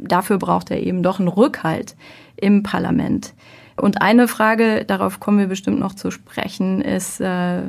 dafür 0.00 0.38
braucht 0.38 0.70
er 0.70 0.82
eben 0.82 1.02
doch 1.02 1.18
einen 1.18 1.28
Rückhalt 1.28 1.96
im 2.36 2.62
Parlament. 2.62 3.34
Und 3.76 4.02
eine 4.02 4.28
Frage, 4.28 4.84
darauf 4.84 5.20
kommen 5.20 5.38
wir 5.38 5.46
bestimmt 5.46 5.78
noch 5.78 5.94
zu 5.94 6.10
sprechen, 6.10 6.80
ist 6.80 7.20
äh, 7.20 7.62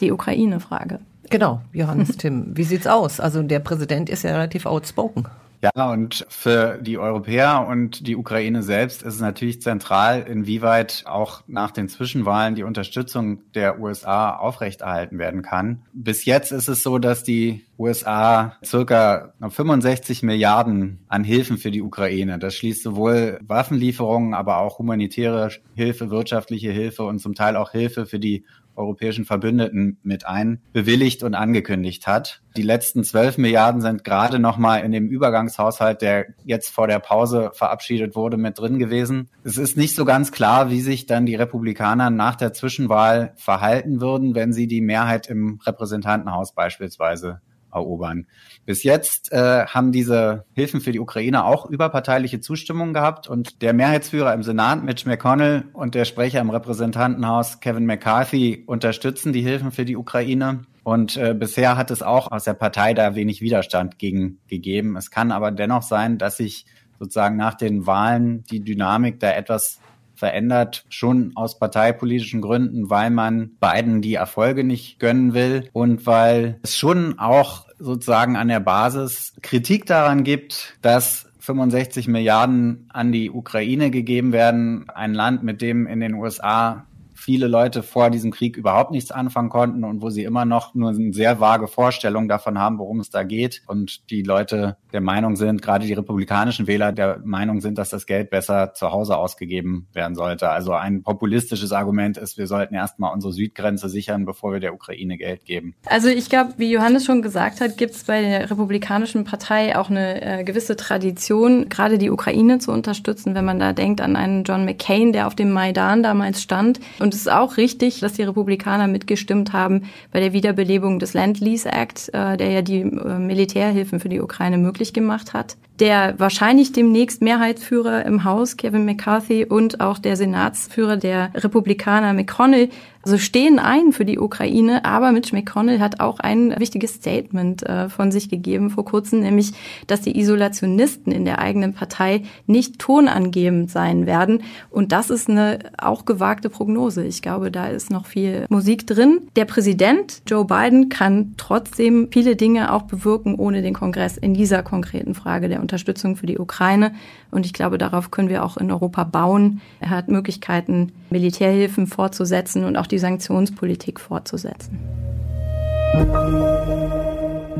die 0.00 0.12
Ukraine-Frage. 0.12 1.00
Genau, 1.28 1.60
Johannes 1.72 2.16
Tim. 2.16 2.56
Wie 2.56 2.64
sieht's 2.64 2.86
aus? 2.86 3.20
Also 3.20 3.42
der 3.42 3.60
Präsident 3.60 4.08
ist 4.10 4.24
ja 4.24 4.32
relativ 4.32 4.66
outspoken. 4.66 5.26
Ja, 5.62 5.90
und 5.92 6.24
für 6.28 6.78
die 6.80 6.96
Europäer 6.96 7.66
und 7.68 8.06
die 8.06 8.16
Ukraine 8.16 8.62
selbst 8.62 9.02
ist 9.02 9.14
es 9.14 9.20
natürlich 9.20 9.60
zentral, 9.60 10.22
inwieweit 10.22 11.04
auch 11.06 11.42
nach 11.48 11.70
den 11.70 11.88
Zwischenwahlen 11.88 12.54
die 12.54 12.62
Unterstützung 12.62 13.42
der 13.54 13.78
USA 13.78 14.36
aufrechterhalten 14.36 15.18
werden 15.18 15.42
kann. 15.42 15.82
Bis 15.92 16.24
jetzt 16.24 16.50
ist 16.50 16.68
es 16.68 16.82
so, 16.82 16.98
dass 16.98 17.24
die 17.24 17.62
USA 17.78 18.56
circa 18.64 19.34
65 19.46 20.22
Milliarden 20.22 21.00
an 21.08 21.24
Hilfen 21.24 21.58
für 21.58 21.70
die 21.70 21.82
Ukraine. 21.82 22.38
Das 22.38 22.54
schließt 22.54 22.82
sowohl 22.82 23.38
Waffenlieferungen, 23.42 24.34
aber 24.34 24.58
auch 24.58 24.78
humanitäre 24.78 25.50
Hilfe, 25.74 26.10
wirtschaftliche 26.10 26.70
Hilfe 26.70 27.04
und 27.04 27.18
zum 27.18 27.34
Teil 27.34 27.56
auch 27.56 27.72
Hilfe 27.72 28.06
für 28.06 28.18
die 28.18 28.44
europäischen 28.76 29.24
Verbündeten 29.24 29.98
mit 30.02 30.26
ein, 30.26 30.60
bewilligt 30.72 31.22
und 31.22 31.34
angekündigt 31.34 32.06
hat. 32.06 32.42
Die 32.56 32.62
letzten 32.62 33.04
zwölf 33.04 33.38
Milliarden 33.38 33.80
sind 33.80 34.04
gerade 34.04 34.38
noch 34.38 34.56
mal 34.56 34.78
in 34.78 34.92
dem 34.92 35.08
Übergangshaushalt, 35.08 36.02
der 36.02 36.26
jetzt 36.44 36.70
vor 36.70 36.88
der 36.88 36.98
Pause 36.98 37.50
verabschiedet 37.54 38.16
wurde, 38.16 38.36
mit 38.36 38.58
drin 38.58 38.78
gewesen. 38.78 39.28
Es 39.44 39.56
ist 39.56 39.76
nicht 39.76 39.94
so 39.94 40.04
ganz 40.04 40.32
klar, 40.32 40.70
wie 40.70 40.80
sich 40.80 41.06
dann 41.06 41.26
die 41.26 41.36
Republikaner 41.36 42.10
nach 42.10 42.36
der 42.36 42.52
Zwischenwahl 42.52 43.32
verhalten 43.36 44.00
würden, 44.00 44.34
wenn 44.34 44.52
sie 44.52 44.66
die 44.66 44.80
Mehrheit 44.80 45.28
im 45.28 45.60
Repräsentantenhaus 45.64 46.54
beispielsweise 46.54 47.40
erobern. 47.72 48.26
Bis 48.66 48.82
jetzt 48.82 49.32
äh, 49.32 49.66
haben 49.66 49.92
diese 49.92 50.44
Hilfen 50.52 50.80
für 50.80 50.92
die 50.92 51.00
Ukraine 51.00 51.44
auch 51.44 51.66
überparteiliche 51.66 52.40
Zustimmung 52.40 52.92
gehabt 52.92 53.28
und 53.28 53.62
der 53.62 53.72
Mehrheitsführer 53.72 54.34
im 54.34 54.42
Senat, 54.42 54.84
Mitch 54.84 55.08
McConnell, 55.08 55.64
und 55.72 55.94
der 55.94 56.04
Sprecher 56.04 56.40
im 56.40 56.50
Repräsentantenhaus, 56.50 57.60
Kevin 57.60 57.86
McCarthy, 57.86 58.64
unterstützen 58.66 59.32
die 59.32 59.42
Hilfen 59.42 59.72
für 59.72 59.84
die 59.84 59.96
Ukraine. 59.96 60.62
Und 60.82 61.16
äh, 61.16 61.34
bisher 61.34 61.76
hat 61.76 61.90
es 61.90 62.02
auch 62.02 62.32
aus 62.32 62.44
der 62.44 62.54
Partei 62.54 62.94
da 62.94 63.14
wenig 63.14 63.42
Widerstand 63.42 63.98
gegen 63.98 64.38
gegeben. 64.48 64.96
Es 64.96 65.10
kann 65.10 65.30
aber 65.30 65.50
dennoch 65.50 65.82
sein, 65.82 66.18
dass 66.18 66.38
sich 66.38 66.66
sozusagen 66.98 67.36
nach 67.36 67.54
den 67.54 67.86
Wahlen 67.86 68.44
die 68.44 68.60
Dynamik 68.60 69.20
da 69.20 69.30
etwas 69.32 69.80
verändert, 70.20 70.84
schon 70.90 71.32
aus 71.34 71.58
parteipolitischen 71.58 72.42
Gründen, 72.42 72.90
weil 72.90 73.10
man 73.10 73.56
beiden 73.58 74.02
die 74.02 74.14
Erfolge 74.14 74.62
nicht 74.62 75.00
gönnen 75.00 75.34
will 75.34 75.68
und 75.72 76.06
weil 76.06 76.60
es 76.62 76.76
schon 76.76 77.18
auch 77.18 77.66
sozusagen 77.78 78.36
an 78.36 78.48
der 78.48 78.60
Basis 78.60 79.32
Kritik 79.40 79.86
daran 79.86 80.22
gibt, 80.22 80.76
dass 80.82 81.26
65 81.40 82.06
Milliarden 82.06 82.86
an 82.92 83.12
die 83.12 83.30
Ukraine 83.30 83.90
gegeben 83.90 84.32
werden, 84.32 84.88
ein 84.94 85.14
Land, 85.14 85.42
mit 85.42 85.62
dem 85.62 85.86
in 85.86 86.00
den 86.00 86.14
USA 86.14 86.84
viele 87.20 87.48
Leute 87.48 87.82
vor 87.82 88.10
diesem 88.10 88.30
Krieg 88.30 88.56
überhaupt 88.56 88.90
nichts 88.90 89.10
anfangen 89.10 89.50
konnten 89.50 89.84
und 89.84 90.00
wo 90.00 90.08
sie 90.10 90.24
immer 90.24 90.44
noch 90.44 90.74
nur 90.74 90.90
eine 90.90 91.12
sehr 91.12 91.38
vage 91.38 91.68
Vorstellung 91.68 92.28
davon 92.28 92.58
haben, 92.58 92.78
worum 92.78 92.98
es 93.00 93.10
da 93.10 93.22
geht. 93.24 93.62
Und 93.66 94.10
die 94.10 94.22
Leute 94.22 94.78
der 94.92 95.02
Meinung 95.02 95.36
sind, 95.36 95.60
gerade 95.60 95.86
die 95.86 95.92
republikanischen 95.92 96.66
Wähler 96.66 96.92
der 96.92 97.20
Meinung 97.24 97.60
sind, 97.60 97.76
dass 97.76 97.90
das 97.90 98.06
Geld 98.06 98.30
besser 98.30 98.72
zu 98.74 98.90
Hause 98.90 99.18
ausgegeben 99.18 99.86
werden 99.92 100.14
sollte. 100.14 100.48
Also 100.48 100.72
ein 100.72 101.02
populistisches 101.02 101.72
Argument 101.72 102.16
ist, 102.16 102.38
wir 102.38 102.46
sollten 102.46 102.74
erstmal 102.74 103.12
unsere 103.12 103.32
Südgrenze 103.32 103.88
sichern, 103.88 104.24
bevor 104.24 104.52
wir 104.52 104.60
der 104.60 104.72
Ukraine 104.72 105.18
Geld 105.18 105.44
geben. 105.44 105.74
Also 105.86 106.08
ich 106.08 106.30
glaube, 106.30 106.54
wie 106.56 106.72
Johannes 106.72 107.04
schon 107.04 107.20
gesagt 107.20 107.60
hat, 107.60 107.76
gibt 107.76 107.94
es 107.94 108.04
bei 108.04 108.22
der 108.22 108.50
Republikanischen 108.50 109.24
Partei 109.24 109.76
auch 109.76 109.90
eine 109.90 110.40
äh, 110.40 110.44
gewisse 110.44 110.74
Tradition, 110.74 111.68
gerade 111.68 111.98
die 111.98 112.10
Ukraine 112.10 112.58
zu 112.58 112.72
unterstützen, 112.72 113.34
wenn 113.34 113.44
man 113.44 113.58
da 113.58 113.74
denkt 113.74 114.00
an 114.00 114.16
einen 114.16 114.44
John 114.44 114.64
McCain, 114.64 115.12
der 115.12 115.26
auf 115.26 115.34
dem 115.34 115.50
Maidan 115.50 116.02
damals 116.02 116.40
stand 116.40 116.80
und 116.98 117.09
und 117.10 117.14
es 117.14 117.22
ist 117.22 117.32
auch 117.32 117.56
richtig, 117.56 117.98
dass 117.98 118.12
die 118.12 118.22
Republikaner 118.22 118.86
mitgestimmt 118.86 119.52
haben 119.52 119.82
bei 120.12 120.20
der 120.20 120.32
Wiederbelebung 120.32 121.00
des 121.00 121.12
Land-Lease 121.12 121.68
Act, 121.68 122.08
äh, 122.14 122.36
der 122.36 122.50
ja 122.50 122.62
die 122.62 122.82
äh, 122.82 123.18
Militärhilfen 123.18 123.98
für 123.98 124.08
die 124.08 124.20
Ukraine 124.20 124.58
möglich 124.58 124.92
gemacht 124.92 125.34
hat. 125.34 125.56
Der 125.80 126.14
wahrscheinlich 126.18 126.70
demnächst 126.70 127.20
Mehrheitsführer 127.20 128.06
im 128.06 128.22
Haus, 128.22 128.56
Kevin 128.56 128.84
McCarthy, 128.84 129.44
und 129.44 129.80
auch 129.80 129.98
der 129.98 130.14
Senatsführer 130.14 130.96
der 130.98 131.32
Republikaner, 131.34 132.12
McConnell, 132.12 132.68
also 133.02 133.16
stehen 133.16 133.58
ein 133.58 133.92
für 133.92 134.04
die 134.04 134.18
Ukraine, 134.18 134.84
aber 134.84 135.10
Mitch 135.12 135.34
McConnell 135.34 135.80
hat 135.80 136.00
auch 136.00 136.20
ein 136.20 136.54
wichtiges 136.58 136.94
Statement 136.94 137.62
äh, 137.62 137.88
von 137.88 138.12
sich 138.12 138.28
gegeben 138.28 138.68
vor 138.68 138.84
kurzem, 138.84 139.20
nämlich, 139.20 139.52
dass 139.86 140.02
die 140.02 140.18
Isolationisten 140.18 141.10
in 141.10 141.24
der 141.24 141.38
eigenen 141.38 141.72
Partei 141.72 142.22
nicht 142.46 142.78
tonangebend 142.78 143.70
sein 143.70 144.04
werden. 144.04 144.42
Und 144.68 144.92
das 144.92 145.08
ist 145.08 145.30
eine 145.30 145.60
auch 145.78 146.04
gewagte 146.04 146.50
Prognose. 146.50 147.04
Ich 147.04 147.22
glaube, 147.22 147.50
da 147.50 147.68
ist 147.68 147.90
noch 147.90 148.04
viel 148.04 148.44
Musik 148.50 148.86
drin. 148.86 149.22
Der 149.34 149.46
Präsident 149.46 150.20
Joe 150.26 150.44
Biden 150.44 150.90
kann 150.90 151.34
trotzdem 151.38 152.08
viele 152.12 152.36
Dinge 152.36 152.72
auch 152.72 152.82
bewirken 152.82 153.34
ohne 153.36 153.62
den 153.62 153.72
Kongress 153.72 154.18
in 154.18 154.34
dieser 154.34 154.62
konkreten 154.62 155.14
Frage 155.14 155.48
der 155.48 155.60
Unterstützung 155.60 156.16
für 156.16 156.26
die 156.26 156.38
Ukraine. 156.38 156.92
Und 157.30 157.46
ich 157.46 157.54
glaube, 157.54 157.78
darauf 157.78 158.10
können 158.10 158.28
wir 158.28 158.44
auch 158.44 158.58
in 158.58 158.70
Europa 158.70 159.04
bauen. 159.04 159.62
Er 159.78 159.90
hat 159.90 160.08
Möglichkeiten, 160.08 160.92
Militärhilfen 161.08 161.86
fortzusetzen 161.86 162.64
und 162.64 162.76
auch 162.76 162.89
die 162.90 162.98
Sanktionspolitik 162.98 164.00
fortzusetzen. 164.00 164.78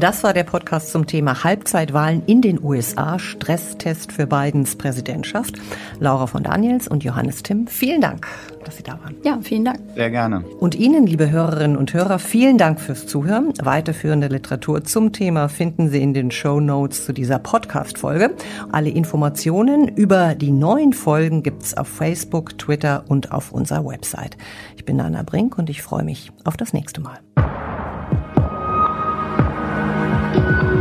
Das 0.00 0.24
war 0.24 0.32
der 0.32 0.44
Podcast 0.44 0.92
zum 0.92 1.06
Thema 1.06 1.44
Halbzeitwahlen 1.44 2.22
in 2.24 2.40
den 2.40 2.58
USA, 2.64 3.18
Stresstest 3.18 4.12
für 4.12 4.26
Bidens 4.26 4.76
Präsidentschaft. 4.76 5.56
Laura 5.98 6.26
von 6.26 6.42
Daniels 6.42 6.88
und 6.88 7.04
Johannes 7.04 7.42
Timm, 7.42 7.66
vielen 7.66 8.00
Dank, 8.00 8.26
dass 8.64 8.78
Sie 8.78 8.82
da 8.82 8.92
waren. 8.92 9.16
Ja, 9.24 9.38
vielen 9.42 9.66
Dank. 9.66 9.78
Sehr 9.94 10.08
gerne. 10.08 10.42
Und 10.58 10.74
Ihnen, 10.74 11.06
liebe 11.06 11.30
Hörerinnen 11.30 11.76
und 11.76 11.92
Hörer, 11.92 12.18
vielen 12.18 12.56
Dank 12.56 12.80
fürs 12.80 13.06
Zuhören. 13.06 13.52
Weiterführende 13.62 14.28
Literatur 14.28 14.84
zum 14.84 15.12
Thema 15.12 15.50
finden 15.50 15.90
Sie 15.90 16.02
in 16.02 16.14
den 16.14 16.30
Show 16.30 16.60
Notes 16.60 17.04
zu 17.04 17.12
dieser 17.12 17.38
Podcast-Folge. 17.38 18.34
Alle 18.72 18.88
Informationen 18.88 19.86
über 19.86 20.34
die 20.34 20.50
neuen 20.50 20.94
Folgen 20.94 21.42
gibt's 21.42 21.76
auf 21.76 21.88
Facebook, 21.88 22.56
Twitter 22.56 23.04
und 23.08 23.32
auf 23.32 23.52
unserer 23.52 23.84
Website. 23.84 24.38
Ich 24.76 24.86
bin 24.86 24.98
Anna 24.98 25.24
Brink 25.24 25.58
und 25.58 25.68
ich 25.68 25.82
freue 25.82 26.04
mich 26.04 26.32
auf 26.44 26.56
das 26.56 26.72
nächste 26.72 27.02
Mal. 27.02 27.18
Thank 30.32 30.62
you. 30.62 30.79